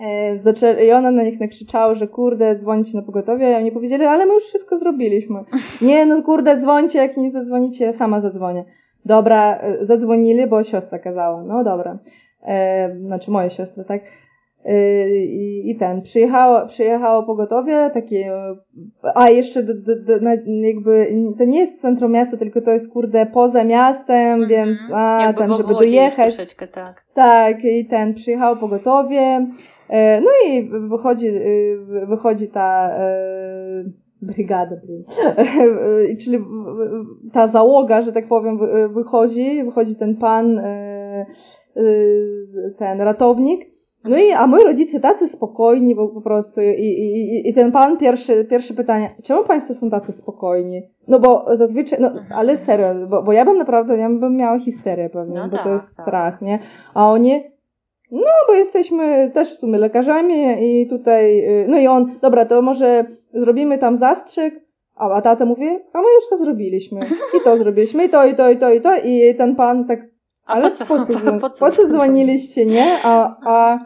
E, 0.00 0.38
zaczęli, 0.38 0.86
I 0.86 0.92
ona 0.92 1.10
na 1.10 1.22
nich 1.22 1.40
nakrzyczała, 1.40 1.94
że 1.94 2.08
kurde, 2.08 2.56
dzwonicie 2.56 2.96
na 2.98 3.02
pogotowie, 3.02 3.56
a 3.56 3.58
oni 3.58 3.72
powiedzieli, 3.72 4.04
ale 4.04 4.26
my 4.26 4.34
już 4.34 4.44
wszystko 4.44 4.78
zrobiliśmy. 4.78 5.40
Nie, 5.82 6.06
no 6.06 6.22
kurde, 6.22 6.60
dzwońcie, 6.60 6.98
jak 6.98 7.16
nie 7.16 7.30
zadzwonicie, 7.30 7.84
ja 7.84 7.92
sama 7.92 8.20
zadzwonię. 8.20 8.64
Dobra, 9.04 9.58
e, 9.58 9.86
zadzwonili, 9.86 10.46
bo 10.46 10.62
siostra 10.62 10.98
kazała. 10.98 11.42
No 11.42 11.64
dobra. 11.64 11.98
E, 12.42 12.96
znaczy 13.06 13.30
moja 13.30 13.50
siostra, 13.50 13.84
tak? 13.84 14.02
E, 14.64 15.08
i, 15.24 15.70
I 15.70 15.76
ten, 15.76 16.02
przyjechało, 16.02 16.66
przyjechało 16.66 17.22
pogotowie, 17.22 17.90
takie, 17.94 18.32
a 19.14 19.30
jeszcze 19.30 19.62
do, 19.62 19.74
do, 19.74 19.96
do, 19.96 20.28
jakby, 20.62 21.12
to 21.38 21.44
nie 21.44 21.58
jest 21.58 21.80
centrum 21.80 22.12
miasta, 22.12 22.36
tylko 22.36 22.60
to 22.60 22.70
jest 22.70 22.92
kurde 22.92 23.26
poza 23.26 23.64
miastem, 23.64 24.40
mm-hmm. 24.40 24.48
więc 24.48 24.78
a, 24.94 25.22
jakby 25.22 25.38
ten, 25.38 25.54
żeby 25.54 25.74
dojechać. 25.74 26.54
tak. 26.72 27.04
Tak, 27.14 27.64
i 27.64 27.86
ten, 27.86 28.14
przyjechało 28.14 28.56
pogotowie, 28.56 29.46
E, 29.90 30.20
no 30.20 30.30
i 30.46 30.70
wychodzi, 30.88 31.26
y, 31.26 32.06
wychodzi 32.06 32.48
ta 32.48 32.90
brygada, 34.22 34.76
czyli 36.22 36.38
ta 37.32 37.48
załoga, 37.48 38.02
że 38.02 38.12
tak 38.12 38.28
powiem, 38.28 38.58
wychodzi, 38.94 39.64
wychodzi 39.64 39.96
ten 39.96 40.16
pan, 40.16 40.60
ten 42.78 43.00
ratownik. 43.00 43.70
No 44.04 44.18
i, 44.18 44.32
a 44.32 44.46
moi 44.46 44.64
rodzice 44.64 45.00
tacy 45.00 45.28
spokojni 45.28 45.94
po 45.96 46.20
prostu 46.20 46.60
i, 46.60 46.84
i, 46.84 47.48
i 47.48 47.54
ten 47.54 47.72
pan 47.72 47.98
pierwszy, 47.98 48.44
pierwsze 48.44 48.74
pytanie, 48.74 49.14
czemu 49.22 49.44
państwo 49.44 49.74
są 49.74 49.90
tacy 49.90 50.12
spokojni? 50.12 50.82
No 51.08 51.18
bo 51.18 51.46
zazwyczaj, 51.52 51.98
no 52.00 52.08
mhm. 52.08 52.26
ale 52.30 52.56
serio, 52.56 52.94
bo, 53.08 53.22
bo 53.22 53.32
ja 53.32 53.44
bym 53.44 53.58
naprawdę, 53.58 53.98
ja 53.98 54.10
bym 54.10 54.36
miała 54.36 54.58
histerię 54.58 55.10
pewnie, 55.10 55.34
no 55.34 55.48
bo 55.48 55.56
tak, 55.56 55.64
to 55.64 55.72
jest 55.72 55.96
tak. 55.96 56.06
strach, 56.06 56.42
nie? 56.42 56.58
A 56.94 57.10
oni, 57.10 57.42
no, 58.10 58.30
bo 58.48 58.54
jesteśmy 58.54 59.30
też 59.34 59.56
w 59.56 59.60
sumie 59.60 59.78
lekarzami 59.78 60.34
i 60.60 60.88
tutaj, 60.88 61.40
y, 61.62 61.66
no 61.68 61.78
i 61.78 61.86
on, 61.86 62.18
dobra, 62.22 62.44
to 62.44 62.62
może 62.62 63.04
zrobimy 63.32 63.78
tam 63.78 63.96
zastrzyk, 63.96 64.70
a, 64.96 65.10
a 65.10 65.22
tata 65.22 65.44
mówi, 65.44 65.66
a 65.92 65.98
my 66.00 66.14
już 66.14 66.28
to 66.30 66.36
zrobiliśmy. 66.36 67.00
I 67.36 67.44
to 67.44 67.56
zrobiliśmy, 67.56 68.04
i 68.04 68.08
to, 68.08 68.26
i 68.26 68.34
to, 68.34 68.50
i 68.50 68.56
to, 68.56 68.72
i 68.72 68.80
to. 68.80 68.96
I 69.04 69.34
ten 69.34 69.56
pan 69.56 69.86
tak, 69.86 70.00
ale 70.46 70.70
po 70.70 70.76
co, 70.76 70.86
po 70.86 71.04
co, 71.04 71.12
po 71.40 71.50
co, 71.50 71.66
po 71.66 71.72
co 71.72 71.88
dzwoniliście, 71.88 72.66
nie? 72.66 72.98
A, 73.02 73.36
a 73.46 73.78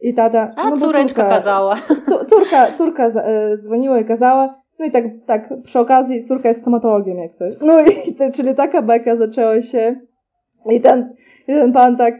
i 0.00 0.14
tata, 0.14 0.50
a 0.56 0.70
no 0.70 0.76
córeczka 0.76 1.22
córka, 1.22 1.36
kazała. 1.36 1.76
Córka, 2.30 2.72
córka 2.78 3.06
e, 3.06 3.58
dzwoniła 3.58 4.00
i 4.00 4.04
kazała, 4.04 4.54
no 4.78 4.84
i 4.84 4.90
tak, 4.90 5.04
tak, 5.26 5.48
przy 5.64 5.78
okazji 5.78 6.24
córka 6.24 6.48
jest 6.48 6.60
stomatologiem 6.60 7.18
jak 7.18 7.34
coś. 7.34 7.54
No 7.60 7.80
i 7.80 8.14
to, 8.18 8.32
czyli 8.32 8.54
taka 8.54 8.82
beka 8.82 9.16
zaczęła 9.16 9.62
się 9.62 10.00
i 10.70 10.80
ten, 10.80 11.14
i 11.48 11.52
ten 11.52 11.72
pan 11.72 11.96
tak, 11.96 12.14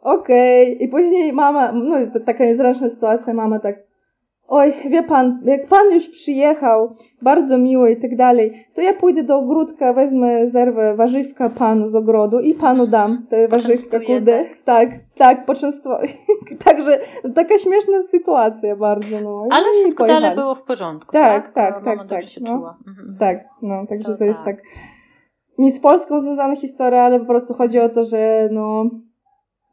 okej. 0.00 0.74
Okay. 0.74 0.86
I 0.86 0.88
później 0.88 1.32
mama, 1.32 1.72
no 1.72 1.96
taka 2.26 2.44
niezręczna 2.44 2.90
sytuacja, 2.90 3.34
mama 3.34 3.58
tak, 3.58 3.76
oj, 4.48 4.74
wie 4.90 5.02
pan, 5.02 5.40
jak 5.44 5.66
pan 5.66 5.92
już 5.92 6.08
przyjechał, 6.08 6.96
bardzo 7.22 7.58
miło 7.58 7.86
i 7.86 7.96
tak 7.96 8.16
dalej, 8.16 8.66
to 8.74 8.80
ja 8.80 8.94
pójdę 8.94 9.22
do 9.22 9.38
ogródka, 9.38 9.92
wezmę, 9.92 10.50
zerwę 10.50 10.94
warzywka 10.96 11.50
panu 11.50 11.88
z 11.88 11.94
ogrodu 11.94 12.40
i 12.40 12.54
panu 12.54 12.86
dam 12.86 13.26
te 13.30 13.48
warzywka, 13.48 14.00
kurde. 14.00 14.44
Tak, 14.44 14.54
tak, 14.64 14.90
tak 15.16 15.46
poczęstuję. 15.46 16.08
Także 16.64 17.00
taka 17.34 17.58
śmieszna 17.58 18.02
sytuacja 18.02 18.76
bardzo, 18.76 19.20
no. 19.20 19.46
Ale 19.50 19.64
wszystko 19.72 20.06
dalej 20.06 20.34
było 20.34 20.54
w 20.54 20.62
porządku, 20.62 21.12
tak? 21.12 21.52
Tak, 21.52 21.74
tak, 21.74 21.84
tak. 21.84 22.08
tak, 22.08 22.28
się 22.28 22.40
no. 22.40 22.56
czuła. 22.56 22.76
Mhm. 22.88 23.16
Tak, 23.18 23.44
no, 23.62 23.86
także 23.86 24.12
to, 24.12 24.18
to 24.18 24.24
jest 24.24 24.38
tak. 24.44 24.56
tak 24.56 24.64
nie 25.58 25.70
z 25.70 25.80
Polską 25.80 26.20
związana 26.20 26.56
historia, 26.56 27.02
ale 27.02 27.20
po 27.20 27.26
prostu 27.26 27.54
chodzi 27.54 27.80
o 27.80 27.88
to, 27.88 28.04
że 28.04 28.48
no 28.52 28.90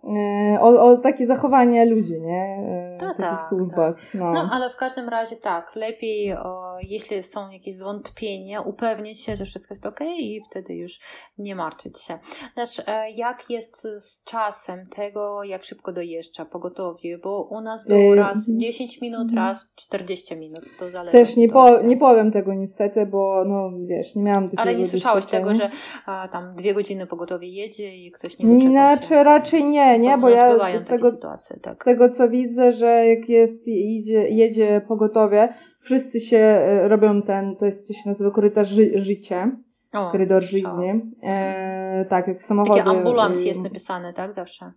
E, 0.04 0.60
o, 0.62 0.84
o 0.84 0.98
takie 0.98 1.28
zachowanie 1.28 1.86
ludzi, 1.86 2.22
nie? 2.22 2.58
No 3.04 3.10
takich 3.10 3.40
tak, 3.40 3.50
służbach. 3.50 3.96
Tak. 3.96 4.14
No. 4.14 4.34
no. 4.34 4.50
ale 4.52 4.70
w 4.70 4.76
każdym 4.76 5.10
razie 5.10 5.36
tak, 5.36 5.76
lepiej, 5.76 6.34
o, 6.34 6.78
jeśli 6.82 7.24
są 7.24 7.50
jakieś 7.50 7.76
zwątpienia, 7.76 8.62
upewnić 8.62 9.24
się, 9.24 9.36
że 9.36 9.46
wszystko 9.46 9.74
jest 9.74 9.86
ok 9.86 10.00
i 10.18 10.42
wtedy 10.52 10.74
już 10.74 11.00
nie 11.38 11.56
martwić 11.56 12.02
się. 12.02 12.20
Znaczy, 12.54 12.82
jak 13.16 13.50
jest 13.50 13.88
z 14.00 14.24
czasem 14.24 14.88
tego, 14.88 15.44
jak 15.44 15.64
szybko 15.64 15.94
dojeżdża 15.94 16.46
pogotowie, 16.46 17.18
bo 17.18 17.48
u 17.52 17.62
nas 17.62 17.88
było 17.88 18.16
raz 18.16 18.38
10 18.48 19.02
minut, 19.02 19.34
raz 19.36 19.66
40 19.76 20.36
minut, 20.36 20.64
to 20.80 20.90
zależy 20.90 21.12
Też 21.12 21.38
nie, 21.38 21.50
po, 21.50 21.82
nie 21.82 21.98
powiem 21.98 22.32
tego 22.32 22.54
niestety, 22.54 23.06
bo 23.06 23.44
no 23.46 23.72
wiesz, 23.88 24.16
nie 24.16 24.24
miałam 24.24 24.44
takiego 24.44 24.62
Ale 24.62 24.76
nie 24.76 24.88
słyszałeś 24.88 25.26
tego, 25.26 25.54
że 25.54 25.70
a, 26.06 26.28
tam 26.28 26.56
dwie 26.56 26.74
godziny 26.74 27.08
pogotowie 27.08 27.48
jedzie 27.48 27.96
i 27.96 28.12
ktoś 28.12 28.40
nie 28.40 28.46
wyczekał 28.46 28.72
Inaczej 28.72 29.24
raczej 29.24 29.66
nie, 29.66 30.00
nie, 30.00 30.18
bo 30.18 30.30
ja 30.30 30.80
z 30.80 30.86
tego, 30.86 31.12
sytuacje, 31.12 31.60
tak. 31.60 31.76
z 31.76 31.80
tego 31.80 32.10
co 32.10 32.30
widzę, 32.30 32.72
że 32.72 32.93
jak 32.94 33.30
jest 33.30 33.68
idzie, 33.68 34.30
jedzie 34.30 34.82
pogotowie, 34.88 35.54
wszyscy 35.80 36.20
się 36.20 36.38
e, 36.38 36.88
robią 36.88 37.22
ten, 37.22 37.56
to 37.56 37.66
jest, 37.66 37.88
to 37.88 37.94
się 37.94 38.02
nazywa 38.06 38.32
korytarz 38.32 38.70
ży, 38.70 38.92
życie. 38.96 39.52
O, 39.94 40.12
korydor 40.12 40.44
żyzni. 40.44 41.14
E, 41.24 42.06
tak, 42.10 42.28
jak 42.28 42.44
samochody. 42.44 42.80
Taki 42.80 42.98
ambulans 42.98 43.46
jest 43.46 43.62
napisany, 43.62 44.14
tak? 44.14 44.34
Zawsze. 44.34 44.72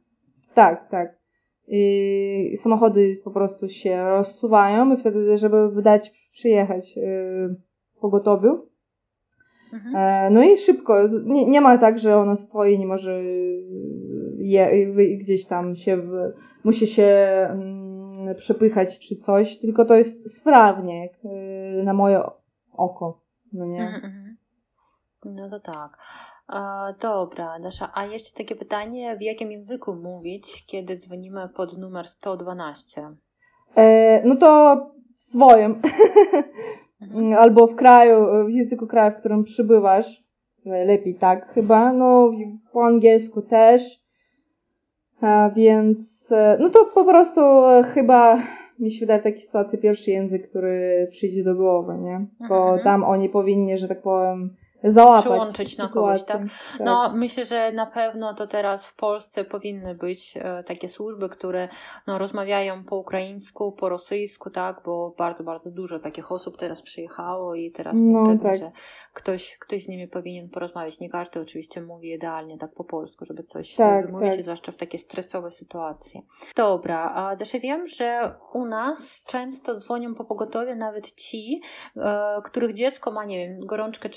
Tak, 0.54 0.90
tak. 0.90 1.18
I 1.68 2.56
samochody 2.56 3.16
po 3.24 3.30
prostu 3.30 3.68
się 3.68 4.04
rozsuwają 4.04 4.94
i 4.94 4.96
wtedy, 4.96 5.38
żeby 5.38 5.82
dać 5.82 6.10
przyjechać 6.32 6.98
y, 6.98 7.56
pogotowiu. 8.00 8.68
Mhm. 9.72 9.96
E, 9.96 10.30
no 10.30 10.42
i 10.42 10.56
szybko. 10.56 11.06
Nie, 11.24 11.46
nie 11.46 11.60
ma 11.60 11.78
tak, 11.78 11.98
że 11.98 12.16
ono 12.16 12.36
stoi, 12.36 12.78
nie 12.78 12.86
może 12.86 13.22
je, 14.38 14.86
gdzieś 15.16 15.44
tam 15.46 15.74
się, 15.74 15.96
w, 15.96 16.32
musi 16.64 16.86
się 16.86 17.04
mm, 17.50 17.85
przepychać 18.36 18.98
czy 18.98 19.16
coś, 19.16 19.58
tylko 19.58 19.84
to 19.84 19.94
jest 19.94 20.38
sprawnie, 20.38 21.02
jak, 21.02 21.24
y, 21.24 21.82
na 21.84 21.94
moje 21.94 22.22
oko. 22.72 23.20
No 23.52 23.66
nie? 23.66 23.80
Mhm, 23.80 24.04
mhm. 24.04 24.36
No 25.24 25.50
to 25.50 25.60
tak. 25.60 25.98
E, 26.52 26.94
dobra, 27.00 27.60
Dasza, 27.60 27.90
a 27.94 28.06
jeszcze 28.06 28.38
takie 28.38 28.56
pytanie, 28.56 29.16
w 29.16 29.22
jakim 29.22 29.52
języku 29.52 29.94
mówić, 29.94 30.66
kiedy 30.66 30.96
dzwonimy 30.96 31.48
pod 31.48 31.78
numer 31.78 32.08
112? 32.08 33.10
E, 33.76 34.22
no 34.24 34.36
to 34.36 34.80
swoim. 35.16 35.82
Mhm. 37.00 37.32
Albo 37.42 37.66
w 37.66 37.76
kraju, 37.76 38.46
w 38.46 38.50
języku 38.50 38.86
kraju, 38.86 39.12
w 39.12 39.18
którym 39.20 39.44
przybywasz. 39.44 40.26
Lepiej 40.64 41.14
tak 41.14 41.52
chyba. 41.52 41.92
No, 41.92 42.30
po 42.72 42.84
angielsku 42.84 43.42
też. 43.42 44.05
Więc, 45.56 46.32
e, 46.32 46.58
no 46.60 46.70
to 46.70 46.84
po 46.84 47.04
prostu 47.04 47.40
e, 47.40 47.82
chyba 47.82 48.42
mi 48.78 48.90
się 48.90 49.00
wydaje 49.00 49.20
w 49.20 49.24
takiej 49.24 49.40
sytuacji 49.40 49.78
pierwszy 49.78 50.10
język, 50.10 50.48
który 50.48 51.08
przyjdzie 51.10 51.44
do 51.44 51.54
głowy, 51.54 51.98
nie? 51.98 52.26
Bo 52.48 52.62
mhm. 52.62 52.84
tam 52.84 53.04
oni 53.04 53.28
powinni, 53.28 53.78
że 53.78 53.88
tak 53.88 54.02
powiem, 54.02 54.56
załapać. 54.84 55.24
Przyłączyć 55.24 55.78
na 55.78 55.88
kogoś, 55.88 56.24
tak? 56.24 56.40
tak? 56.40 56.80
No, 56.80 57.12
myślę, 57.14 57.44
że 57.44 57.72
na 57.72 57.86
pewno 57.86 58.34
to 58.34 58.46
teraz 58.46 58.86
w 58.86 58.96
Polsce 58.96 59.44
powinny 59.44 59.94
być 59.94 60.34
e, 60.36 60.64
takie 60.64 60.88
służby, 60.88 61.28
które 61.28 61.68
no, 62.06 62.18
rozmawiają 62.18 62.84
po 62.84 62.96
ukraińsku, 62.96 63.72
po 63.72 63.88
rosyjsku, 63.88 64.50
tak? 64.50 64.82
Bo 64.84 65.14
bardzo, 65.18 65.44
bardzo 65.44 65.70
dużo 65.70 65.98
takich 65.98 66.32
osób 66.32 66.56
teraz 66.56 66.82
przyjechało 66.82 67.54
i 67.54 67.70
teraz 67.70 67.94
no, 67.96 68.22
no 68.22 68.26
pewnie, 68.26 68.50
tak. 68.50 68.58
że 68.58 68.72
ktoś, 69.16 69.58
ktoś 69.58 69.84
z 69.84 69.88
nimi 69.88 70.08
powinien 70.08 70.48
porozmawiać. 70.48 71.00
Nie 71.00 71.10
każdy 71.10 71.40
oczywiście 71.40 71.80
mówi 71.82 72.12
idealnie 72.12 72.58
tak 72.58 72.74
po 72.74 72.84
polsku, 72.84 73.24
żeby 73.24 73.42
coś 73.42 73.74
tak, 73.74 74.06
wymówić, 74.06 74.30
tak. 74.30 74.42
zwłaszcza 74.42 74.72
w 74.72 74.76
takie 74.76 74.98
stresowe 74.98 75.50
sytuacje. 75.50 76.20
Dobra, 76.56 77.12
a 77.14 77.36
też 77.36 77.52
wiem, 77.52 77.88
że 77.88 78.34
u 78.52 78.66
nas 78.66 79.22
często 79.26 79.74
dzwonią 79.74 80.14
po 80.14 80.24
pogotowie 80.24 80.76
nawet 80.76 81.14
ci, 81.14 81.60
e, 81.96 82.42
których 82.44 82.74
dziecko 82.74 83.10
ma, 83.10 83.24
nie 83.24 83.38
wiem, 83.38 83.66
gorączkę 83.66 84.10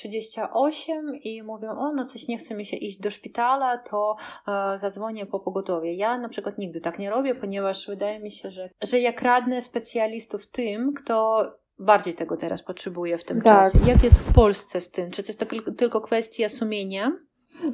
38 0.50 1.16
i 1.16 1.44
mówią, 1.44 1.70
o 1.70 1.94
no 1.94 2.06
coś 2.06 2.28
nie 2.28 2.38
chce 2.38 2.56
mi 2.56 2.66
się 2.66 2.78
iść 2.78 3.00
do 3.00 3.10
szpitala, 3.10 3.78
to 3.78 4.16
e, 4.48 4.80
zadzwonię 4.80 5.26
po 5.26 5.40
pogotowie. 5.40 5.94
Ja 5.94 6.18
na 6.18 6.30
przykład 6.30 6.58
nigdy 6.58 6.82
tak 6.82 7.00
nie 7.00 7.10
robię, 7.10 7.36
ponieważ 7.36 7.88
wydaje 7.88 8.20
mi 8.20 8.32
się, 8.32 8.52
że, 8.52 8.70
że 8.84 9.00
jak 9.00 9.22
radnę 9.22 9.62
specjalistów 9.62 10.48
tym, 10.48 10.94
kto 10.94 11.46
bardziej 11.80 12.14
tego 12.14 12.38
teraz 12.38 12.64
potrzebuje 12.64 13.18
w 13.18 13.24
tym 13.24 13.42
tak. 13.42 13.64
czasie. 13.64 13.80
Jak 13.88 14.04
jest 14.04 14.20
w 14.20 14.34
Polsce 14.34 14.82
z 14.82 14.92
tym? 14.92 15.12
Czy 15.12 15.24
to 15.24 15.30
jest 15.30 15.40
to 15.40 15.46
tylko 15.78 16.02
kwestia 16.02 16.50
sumienia? 16.50 17.12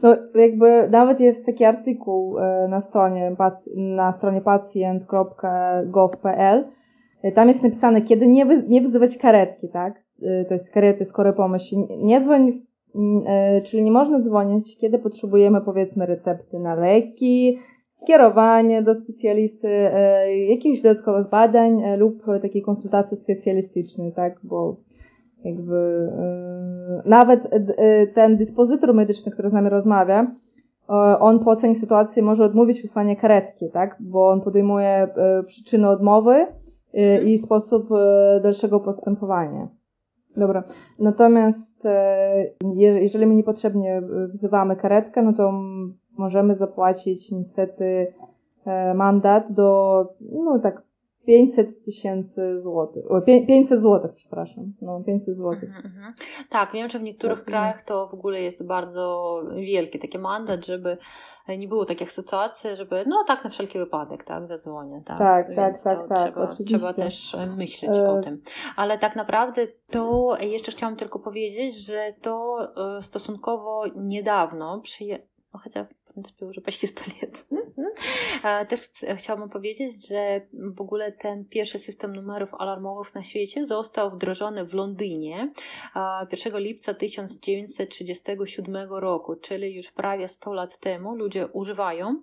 No, 0.01 0.15
jakby 0.35 0.89
nawet 0.89 1.19
jest 1.19 1.45
taki 1.45 1.65
artykuł 1.65 2.39
e, 2.39 2.67
na 2.69 2.81
stronie, 2.81 3.35
na 3.75 4.11
stronie 4.11 4.41
pacjent.gov.pl. 4.41 6.65
E, 7.23 7.31
tam 7.31 7.47
jest 7.47 7.63
napisane, 7.63 8.01
kiedy 8.01 8.27
nie, 8.27 8.45
wy, 8.45 8.63
nie 8.67 8.81
wzywać 8.81 9.17
karetki, 9.17 9.69
tak? 9.69 10.04
E, 10.21 10.45
to 10.45 10.53
jest 10.53 10.71
karety, 10.71 11.05
skoro 11.05 11.33
pomyśl. 11.33 11.75
Nie 11.97 12.21
dzwoń, 12.21 12.61
czyli 13.63 13.83
nie 13.83 13.91
można 13.91 14.19
dzwonić, 14.19 14.77
kiedy 14.77 14.99
potrzebujemy 14.99 15.61
powiedzmy 15.61 16.05
recepty 16.05 16.59
na 16.59 16.75
leki, 16.75 17.59
skierowanie 17.89 18.81
do 18.81 18.95
specjalisty, 18.95 19.67
e, 19.67 20.37
jakichś 20.45 20.81
dodatkowych 20.81 21.29
badań 21.29 21.81
lub 21.97 22.23
takiej 22.41 22.61
konsultacji 22.61 23.17
specjalistycznej, 23.17 24.13
tak, 24.13 24.39
bo 24.43 24.77
jakby 25.43 26.11
nawet 27.05 27.39
ten 28.13 28.37
dyspozytor 28.37 28.93
medyczny, 28.93 29.31
który 29.31 29.49
z 29.49 29.53
nami 29.53 29.69
rozmawia, 29.69 30.35
on 31.19 31.39
po 31.39 31.51
ocenie 31.51 31.75
sytuacji 31.75 32.21
może 32.21 32.45
odmówić 32.45 32.81
wysłania 32.81 33.15
karetki, 33.15 33.69
tak, 33.73 33.97
bo 33.99 34.29
on 34.29 34.41
podejmuje 34.41 35.07
przyczyny 35.47 35.89
odmowy 35.89 36.47
i 37.25 37.37
sposób 37.37 37.89
dalszego 38.43 38.79
postępowania. 38.79 39.67
Dobra. 40.37 40.63
Natomiast 40.99 41.83
jeżeli 42.75 43.25
my 43.25 43.35
niepotrzebnie 43.35 44.01
wzywamy 44.27 44.75
karetkę, 44.75 45.21
no 45.21 45.33
to 45.33 45.53
możemy 46.17 46.55
zapłacić 46.55 47.31
niestety 47.31 48.13
e, 48.65 48.93
mandat 48.93 49.51
do, 49.51 50.01
no 50.21 50.59
tak, 50.59 50.81
500 51.25 51.85
tysięcy 51.85 52.61
złotych. 52.61 53.05
500 53.47 53.81
złotych, 53.81 54.11
przepraszam. 54.15 54.73
No, 54.81 55.03
500 55.05 55.37
złotych. 55.37 55.63
Mhm, 55.63 55.85
mhm. 55.85 56.13
Tak, 56.49 56.71
wiem, 56.73 56.89
że 56.89 56.99
w 56.99 57.03
niektórych 57.03 57.37
tak, 57.37 57.45
krajach 57.45 57.83
to 57.83 58.07
w 58.07 58.13
ogóle 58.13 58.41
jest 58.41 58.65
bardzo 58.65 59.41
wielki 59.55 59.99
taki 59.99 60.17
mandat, 60.17 60.65
żeby 60.65 60.97
nie 61.48 61.68
było 61.68 61.84
takich 61.84 62.12
sytuacji, 62.12 62.76
żeby, 62.76 63.04
no 63.06 63.24
tak 63.26 63.44
na 63.44 63.50
wszelki 63.50 63.78
wypadek, 63.78 64.24
tak, 64.24 64.46
zadzwonię. 64.46 65.02
Tak, 65.06 65.18
tak, 65.18 65.46
tak, 65.56 65.82
tak, 65.82 66.08
tak, 66.08 66.18
trzeba, 66.18 66.50
oczywiście. 66.50 66.78
trzeba 66.78 66.92
też 66.92 67.34
e, 67.34 67.46
myśleć 67.46 67.98
e... 67.98 68.10
o 68.10 68.22
tym. 68.22 68.42
Ale 68.76 68.98
tak 68.98 69.16
naprawdę 69.16 69.66
to 69.90 70.36
jeszcze 70.40 70.72
chciałam 70.72 70.96
tylko 70.96 71.18
powiedzieć, 71.18 71.86
że 71.86 72.14
to 72.22 72.58
e, 72.98 73.02
stosunkowo 73.02 73.84
niedawno 73.96 74.80
przyje... 74.80 75.18
No 75.54 75.60
chociaż 75.60 75.86
принципе, 76.20 76.46
уже 76.46 76.60
почти 76.60 76.86
100 76.86 77.04
лет. 77.22 77.46
Też 78.69 78.79
chciałabym 79.17 79.49
powiedzieć, 79.49 80.07
że 80.07 80.41
w 80.53 80.81
ogóle 80.81 81.11
ten 81.11 81.45
pierwszy 81.45 81.79
system 81.79 82.15
numerów 82.15 82.53
alarmowych 82.53 83.15
na 83.15 83.23
świecie 83.23 83.65
został 83.65 84.11
wdrożony 84.11 84.65
w 84.65 84.73
Londynie 84.73 85.51
1 86.31 86.59
lipca 86.59 86.93
1937 86.93 88.93
roku, 88.93 89.35
czyli 89.35 89.75
już 89.75 89.91
prawie 89.91 90.27
100 90.27 90.53
lat 90.53 90.79
temu 90.79 91.15
ludzie 91.15 91.47
używają 91.47 92.21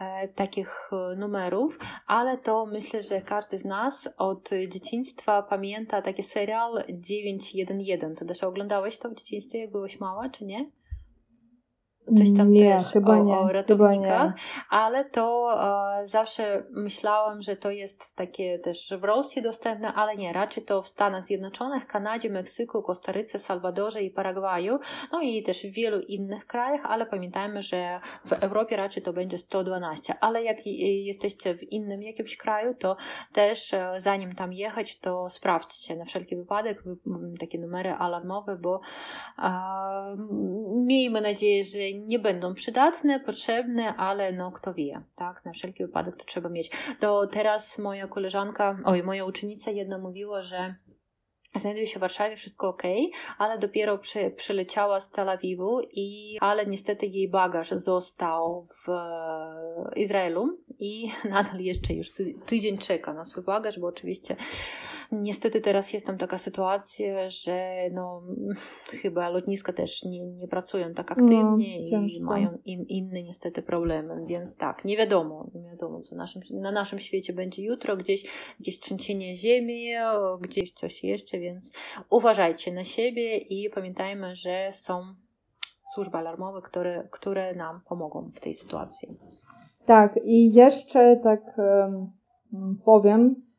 e, 0.00 0.28
takich 0.28 0.90
e, 0.92 1.16
numerów, 1.16 1.78
ale 2.06 2.38
to 2.38 2.66
myślę, 2.66 3.02
że 3.02 3.20
każdy 3.20 3.58
z 3.58 3.64
nas 3.64 4.08
od 4.18 4.50
dzieciństwa 4.68 5.42
pamięta 5.42 6.02
taki 6.02 6.22
serial 6.22 6.84
911. 6.88 8.14
Ty 8.18 8.26
też 8.26 8.44
oglądałeś 8.44 8.98
to 8.98 9.08
w 9.08 9.14
dzieciństwie, 9.14 9.58
jak 9.58 9.70
byłeś 9.70 10.00
mała, 10.00 10.28
czy 10.28 10.44
nie? 10.44 10.79
Coś 12.18 12.36
tam 12.36 12.52
nie, 12.52 12.76
też 12.76 12.92
chyba 12.92 13.18
o, 13.18 13.24
nie, 13.24 13.38
o 13.38 13.52
ratownikach, 13.52 14.32
ale 14.70 15.04
to 15.04 15.50
e, 16.02 16.08
zawsze 16.08 16.66
myślałam, 16.70 17.42
że 17.42 17.56
to 17.56 17.70
jest 17.70 18.16
takie 18.16 18.58
też 18.58 18.94
w 19.00 19.04
Rosji 19.04 19.42
dostępne, 19.42 19.94
ale 19.94 20.16
nie, 20.16 20.32
raczej 20.32 20.64
to 20.64 20.82
w 20.82 20.88
Stanach 20.88 21.24
Zjednoczonych, 21.24 21.86
Kanadzie, 21.86 22.30
Meksyku, 22.30 22.82
Kostaryce, 22.82 23.38
Salwadorze 23.38 24.02
i 24.02 24.10
Paragwaju, 24.10 24.78
no 25.12 25.20
i 25.20 25.42
też 25.42 25.66
w 25.66 25.72
wielu 25.72 26.00
innych 26.00 26.46
krajach, 26.46 26.80
ale 26.84 27.06
pamiętajmy, 27.06 27.62
że 27.62 28.00
w 28.24 28.32
Europie 28.32 28.76
raczej 28.76 29.02
to 29.02 29.12
będzie 29.12 29.38
112, 29.38 30.14
ale 30.20 30.42
jak 30.42 30.66
jesteście 30.66 31.54
w 31.54 31.62
innym 31.62 32.02
jakimś 32.02 32.36
kraju, 32.36 32.74
to 32.74 32.96
też 33.32 33.74
e, 33.74 33.94
zanim 33.98 34.34
tam 34.34 34.52
jechać, 34.52 34.98
to 34.98 35.30
sprawdźcie 35.30 35.96
na 35.96 36.04
wszelki 36.04 36.36
wypadek 36.36 36.82
takie 37.40 37.58
numery 37.58 37.90
alarmowe, 37.90 38.56
bo 38.56 38.80
e, 39.38 39.50
miejmy 40.70 41.20
nadzieję, 41.20 41.64
że 41.64 41.78
nie 42.06 42.18
będą 42.18 42.54
przydatne, 42.54 43.20
potrzebne, 43.20 43.96
ale 43.96 44.32
no 44.32 44.52
kto 44.52 44.74
wie, 44.74 45.02
tak, 45.16 45.44
na 45.44 45.52
wszelki 45.52 45.86
wypadek 45.86 46.16
to 46.16 46.24
trzeba 46.24 46.48
mieć. 46.48 46.70
To 47.00 47.26
teraz 47.26 47.78
moja 47.78 48.08
koleżanka, 48.08 48.78
oj, 48.84 49.02
moja 49.02 49.24
uczennica 49.24 49.70
jedna 49.70 49.98
mówiła, 49.98 50.42
że 50.42 50.74
znajduje 51.54 51.86
się 51.86 51.98
w 51.98 52.00
Warszawie, 52.00 52.36
wszystko 52.36 52.68
ok, 52.68 52.82
ale 53.38 53.58
dopiero 53.58 53.98
przy, 53.98 54.30
przyleciała 54.30 55.00
z 55.00 55.10
Tel 55.10 55.28
Awiwu 55.28 55.80
i, 55.92 56.38
ale 56.40 56.66
niestety 56.66 57.06
jej 57.06 57.30
bagaż 57.30 57.70
został 57.70 58.68
w 58.86 58.90
Izraelu 59.96 60.58
i 60.78 61.08
nadal 61.30 61.60
jeszcze 61.60 61.94
już 61.94 62.12
tydzień 62.46 62.78
czeka 62.78 63.14
na 63.14 63.24
swój 63.24 63.44
bagaż, 63.44 63.78
bo 63.78 63.86
oczywiście 63.86 64.36
Niestety 65.12 65.60
teraz 65.60 65.92
jest 65.92 66.06
tam 66.06 66.18
taka 66.18 66.38
sytuacja, 66.38 67.30
że 67.30 67.74
no, 67.92 68.22
chyba 68.88 69.28
lotniska 69.28 69.72
też 69.72 70.04
nie, 70.04 70.26
nie 70.26 70.48
pracują 70.48 70.94
tak 70.94 71.10
no, 71.10 71.12
aktywnie 71.12 71.90
no, 71.90 72.06
i 72.06 72.22
mają 72.22 72.58
in, 72.64 72.84
inne 72.88 73.22
niestety 73.22 73.62
problemy, 73.62 74.24
więc 74.26 74.56
tak, 74.56 74.84
nie 74.84 74.96
wiadomo, 74.96 75.50
nie 75.54 75.70
wiadomo 75.70 76.00
co 76.00 76.16
naszym, 76.16 76.42
na 76.50 76.72
naszym 76.72 76.98
świecie 76.98 77.32
będzie 77.32 77.62
jutro, 77.62 77.96
gdzieś 77.96 78.24
jakieś 78.60 78.80
trzęsienie 78.80 79.36
ziemi, 79.36 79.90
gdzieś 80.40 80.72
coś 80.72 81.04
jeszcze, 81.04 81.38
więc 81.38 81.72
uważajcie 82.10 82.72
na 82.72 82.84
siebie 82.84 83.36
i 83.36 83.70
pamiętajmy, 83.70 84.36
że 84.36 84.70
są 84.72 85.02
służby 85.94 86.18
alarmowe, 86.18 86.62
które, 86.62 87.08
które 87.10 87.54
nam 87.54 87.80
pomogą 87.88 88.30
w 88.34 88.40
tej 88.40 88.54
sytuacji. 88.54 89.08
Tak, 89.86 90.20
i 90.24 90.52
jeszcze 90.52 91.20
tak 91.22 91.40
um, 91.58 92.10
powiem, 92.84 93.49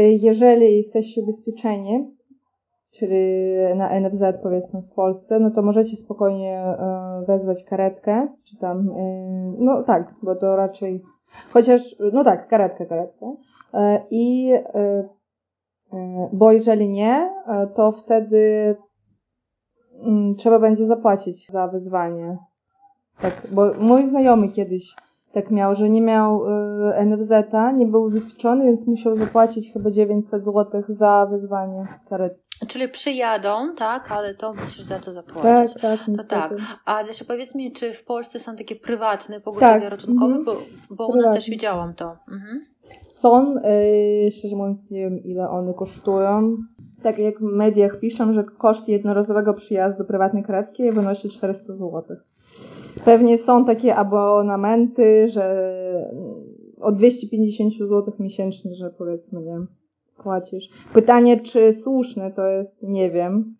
jeżeli 0.00 0.76
jesteście 0.76 1.22
ubezpieczeni, 1.22 2.16
czyli 2.90 3.16
na 3.76 4.00
NFZ 4.00 4.22
powiedzmy 4.42 4.82
w 4.82 4.94
Polsce, 4.94 5.40
no 5.40 5.50
to 5.50 5.62
możecie 5.62 5.96
spokojnie 5.96 6.58
e, 6.58 7.24
wezwać 7.26 7.64
karetkę, 7.64 8.28
czy 8.44 8.56
tam, 8.56 8.90
e, 8.90 8.92
no 9.58 9.82
tak, 9.82 10.14
bo 10.22 10.36
to 10.36 10.56
raczej, 10.56 11.02
chociaż, 11.50 11.96
no 12.12 12.24
tak, 12.24 12.48
karetkę, 12.48 12.86
karetkę. 12.86 13.36
I, 14.10 14.52
bo 16.32 16.52
jeżeli 16.52 16.88
nie, 16.88 17.30
to 17.74 17.92
wtedy 17.92 18.76
mm, 20.02 20.34
trzeba 20.34 20.58
będzie 20.58 20.86
zapłacić 20.86 21.48
za 21.50 21.68
wezwanie. 21.68 22.38
Tak, 23.20 23.42
bo 23.52 23.72
mój 23.80 24.06
znajomy 24.06 24.48
kiedyś 24.48 24.96
tak 25.36 25.50
miał, 25.50 25.74
że 25.74 25.90
nie 25.90 26.02
miał 26.02 26.46
y, 26.46 27.04
NFZ-a, 27.04 27.72
nie 27.72 27.86
był 27.86 28.02
ubezpieczony, 28.02 28.64
więc 28.64 28.86
musiał 28.86 29.16
zapłacić 29.16 29.72
chyba 29.72 29.90
900 29.90 30.44
zł 30.44 30.82
za 30.88 31.26
wezwanie 31.30 31.86
karetki. 32.08 32.66
Czyli 32.68 32.88
przyjadą, 32.88 33.74
tak, 33.78 34.12
ale 34.12 34.34
to 34.34 34.52
musisz 34.52 34.82
za 34.82 34.98
to 34.98 35.12
zapłacić. 35.12 35.74
Tak, 35.74 35.82
tak, 35.82 36.16
To 36.16 36.24
tak. 36.24 36.52
A 36.84 37.02
jeszcze 37.02 37.24
powiedz 37.24 37.54
mi, 37.54 37.72
czy 37.72 37.94
w 37.94 38.04
Polsce 38.04 38.40
są 38.40 38.56
takie 38.56 38.76
prywatne 38.76 39.40
pogotowie 39.40 39.80
Tak, 39.80 39.90
ratunkowe? 39.90 40.34
mhm. 40.34 40.44
Bo, 40.44 40.56
bo 40.90 41.06
u 41.06 41.16
nas 41.16 41.32
też 41.32 41.50
widziałam 41.50 41.94
to. 41.94 42.16
Mhm. 42.32 42.66
Są, 43.10 43.56
y, 43.56 44.30
szczerze 44.32 44.56
mówiąc 44.56 44.90
nie 44.90 45.00
wiem 45.00 45.18
ile 45.24 45.50
one 45.50 45.74
kosztują. 45.74 46.56
Tak 47.02 47.18
jak 47.18 47.38
w 47.38 47.42
mediach 47.42 48.00
piszą, 48.00 48.32
że 48.32 48.44
koszt 48.44 48.88
jednorazowego 48.88 49.54
przyjazdu 49.54 50.04
prywatnej 50.04 50.44
karetki 50.44 50.90
wynosi 50.90 51.28
400 51.28 51.72
zł. 51.72 52.02
Pewnie 53.04 53.38
są 53.38 53.64
takie 53.64 53.96
abonamenty, 53.96 55.28
że 55.28 55.72
od 56.80 56.96
250 56.96 57.74
zł 57.74 58.12
miesięcznie, 58.18 58.74
że 58.74 58.90
powiedzmy, 58.90 59.42
nie 59.42 59.66
płacisz. 60.22 60.68
Pytanie, 60.94 61.40
czy 61.40 61.72
słuszne 61.72 62.32
to 62.32 62.46
jest, 62.46 62.82
nie 62.82 63.10
wiem. 63.10 63.56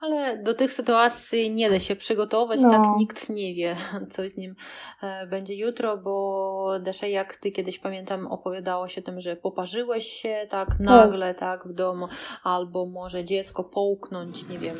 Ale 0.00 0.42
do 0.42 0.54
tych 0.54 0.72
sytuacji 0.72 1.50
nie 1.50 1.70
da 1.70 1.78
się 1.78 1.96
przygotować, 1.96 2.60
No. 2.60 2.70
tak 2.70 2.82
nikt 2.98 3.28
nie 3.28 3.54
wie, 3.54 3.76
co 4.10 4.28
z 4.28 4.36
nim 4.36 4.54
e, 5.02 5.26
będzie 5.26 5.54
jutro, 5.54 5.96
bo 5.96 6.78
Desza, 6.80 7.06
jak 7.06 7.36
ty 7.36 7.52
kiedyś 7.52 7.78
pamiętam, 7.78 8.26
opowiadałaś 8.26 8.98
o 8.98 9.02
tym, 9.02 9.20
że 9.20 9.36
poparzyłeś 9.36 10.06
się 10.06 10.46
tak 10.50 10.68
nagle, 10.80 11.34
tak, 11.34 11.68
w 11.68 11.72
domu, 11.72 12.08
albo 12.42 12.86
może 12.86 13.24
dziecko 13.24 13.64
połknąć, 13.64 14.48
nie 14.48 14.58
wiem, 14.58 14.76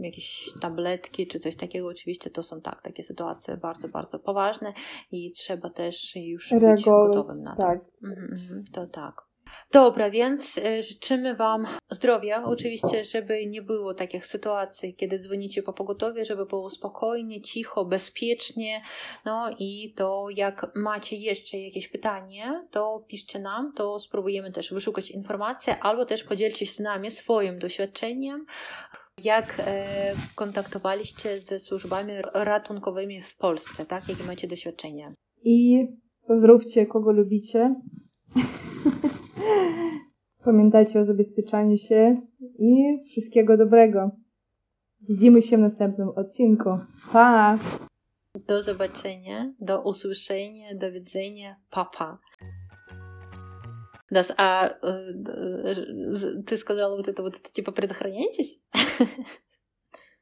jakieś 0.00 0.50
tabletki 0.60 1.26
czy 1.26 1.38
coś 1.38 1.56
takiego. 1.56 1.88
Oczywiście 1.88 2.30
to 2.30 2.42
są 2.42 2.60
tak, 2.60 2.82
takie 2.82 3.02
sytuacje 3.02 3.56
bardzo, 3.56 3.88
bardzo 3.88 4.18
poważne 4.18 4.72
i 5.12 5.32
trzeba 5.32 5.70
też 5.70 6.16
już 6.16 6.54
być 6.60 6.84
gotowym 6.84 7.42
na 7.42 7.56
to. 7.56 7.62
tak. 7.62 7.80
Mhm, 8.04 8.28
mhm, 8.32 8.64
to 8.72 8.86
tak. 8.86 9.31
Dobra, 9.72 10.10
więc 10.10 10.58
e, 10.58 10.82
życzymy 10.82 11.34
Wam 11.34 11.66
zdrowia. 11.90 12.44
Oczywiście, 12.44 13.04
żeby 13.04 13.46
nie 13.46 13.62
było 13.62 13.94
takich 13.94 14.26
sytuacji, 14.26 14.94
kiedy 14.94 15.18
dzwonicie 15.18 15.62
po 15.62 15.72
pogotowie, 15.72 16.24
żeby 16.24 16.46
było 16.46 16.70
spokojnie, 16.70 17.40
cicho, 17.40 17.84
bezpiecznie. 17.84 18.82
No 19.24 19.50
i 19.58 19.94
to 19.96 20.26
jak 20.36 20.72
macie 20.74 21.16
jeszcze 21.16 21.58
jakieś 21.58 21.88
pytanie, 21.88 22.66
to 22.70 23.04
piszcie 23.08 23.38
nam, 23.38 23.72
to 23.72 23.98
spróbujemy 23.98 24.52
też 24.52 24.72
wyszukać 24.72 25.10
informacje, 25.10 25.78
albo 25.80 26.04
też 26.04 26.24
podzielcie 26.24 26.66
się 26.66 26.72
z 26.72 26.80
nami 26.80 27.10
swoim 27.10 27.58
doświadczeniem. 27.58 28.46
Jak 29.24 29.62
e, 29.66 29.84
kontaktowaliście 30.34 31.38
ze 31.38 31.60
służbami 31.60 32.12
ratunkowymi 32.34 33.22
w 33.22 33.36
Polsce, 33.36 33.86
tak? 33.86 34.08
Jakie 34.08 34.24
macie 34.24 34.48
doświadczenia? 34.48 35.12
I 35.44 35.86
pozdrówcie 36.26 36.86
kogo 36.86 37.12
lubicie. 37.12 37.74
Pamiętajcie 40.43 40.99
o 40.99 41.03
zabezpieczaniu 41.03 41.77
się 41.77 42.21
i 42.59 42.93
wszystkiego 43.11 43.57
dobrego. 43.57 44.11
Widzimy 45.01 45.41
się 45.41 45.57
w 45.57 45.59
następnym 45.59 46.09
odcinku. 46.09 46.69
Pa! 47.13 47.57
Do 48.47 48.63
zobaczenia, 48.63 49.53
do 49.59 49.81
usłyszenia, 49.83 50.75
do 50.75 50.91
widzenia. 50.91 51.55
Papa. 51.69 52.17
Das, 54.11 54.33
а 54.37 54.67
э, 54.67 54.73
э, 54.83 55.75
з- 56.15 56.45
ты 56.45 56.57
сказала 56.57 56.95
вот 56.95 57.07
это 57.07 57.21
вот, 57.23 57.35
это 57.35 57.49
типа 57.51 57.71
предохраняйтесь? 57.71 58.61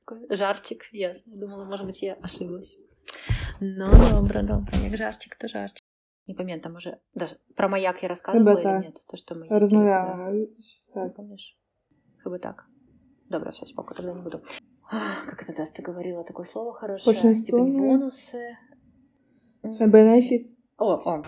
Такой 0.05 0.27
Żarcik, 0.37 0.83
ясно. 0.93 1.35
Думала, 1.35 1.65
может 1.65 1.85
быть, 1.87 2.01
я 2.01 2.15
ошиблась. 2.15 2.77
No 3.61 3.89
dobra, 4.11 4.43
dobra. 4.43 4.79
Jak 4.83 4.97
żarcik, 4.97 5.35
to 5.35 5.47
не 6.30 6.34
помню 6.34 6.60
там 6.60 6.76
уже 6.76 6.98
даже 7.14 7.36
про 7.56 7.68
маяк 7.68 8.02
я 8.02 8.08
рассказывала 8.08 8.60
или 8.60 8.72
нет? 8.72 8.82
чи 8.82 8.88
ні? 8.88 8.94
То, 9.10 9.16
що 9.16 9.34
ми 9.34 9.40
їздили, 9.40 9.60
Розмовляла. 9.60 10.32
Да. 10.32 10.46
Так. 10.94 11.14
Помніш? 11.14 11.58
Хіба 12.22 12.38
так. 12.38 12.66
Добре, 13.30 13.50
все, 13.50 13.66
спокойно, 13.66 13.96
тогда 13.96 14.14
не 14.14 14.22
буду. 14.22 14.40
Как 15.26 15.42
это 15.42 15.56
Даст, 15.56 15.76
ты 15.76 15.82
говорила 15.82 16.24
такое 16.24 16.46
слово 16.46 16.72
хорошее? 16.72 17.16
Очень 17.16 17.44
типа 17.44 17.58
не 17.58 17.80
бонусы. 17.80 18.56
Э, 19.62 19.86
Бенефит. 19.86 20.48
О, 20.78 20.94
о. 20.94 21.22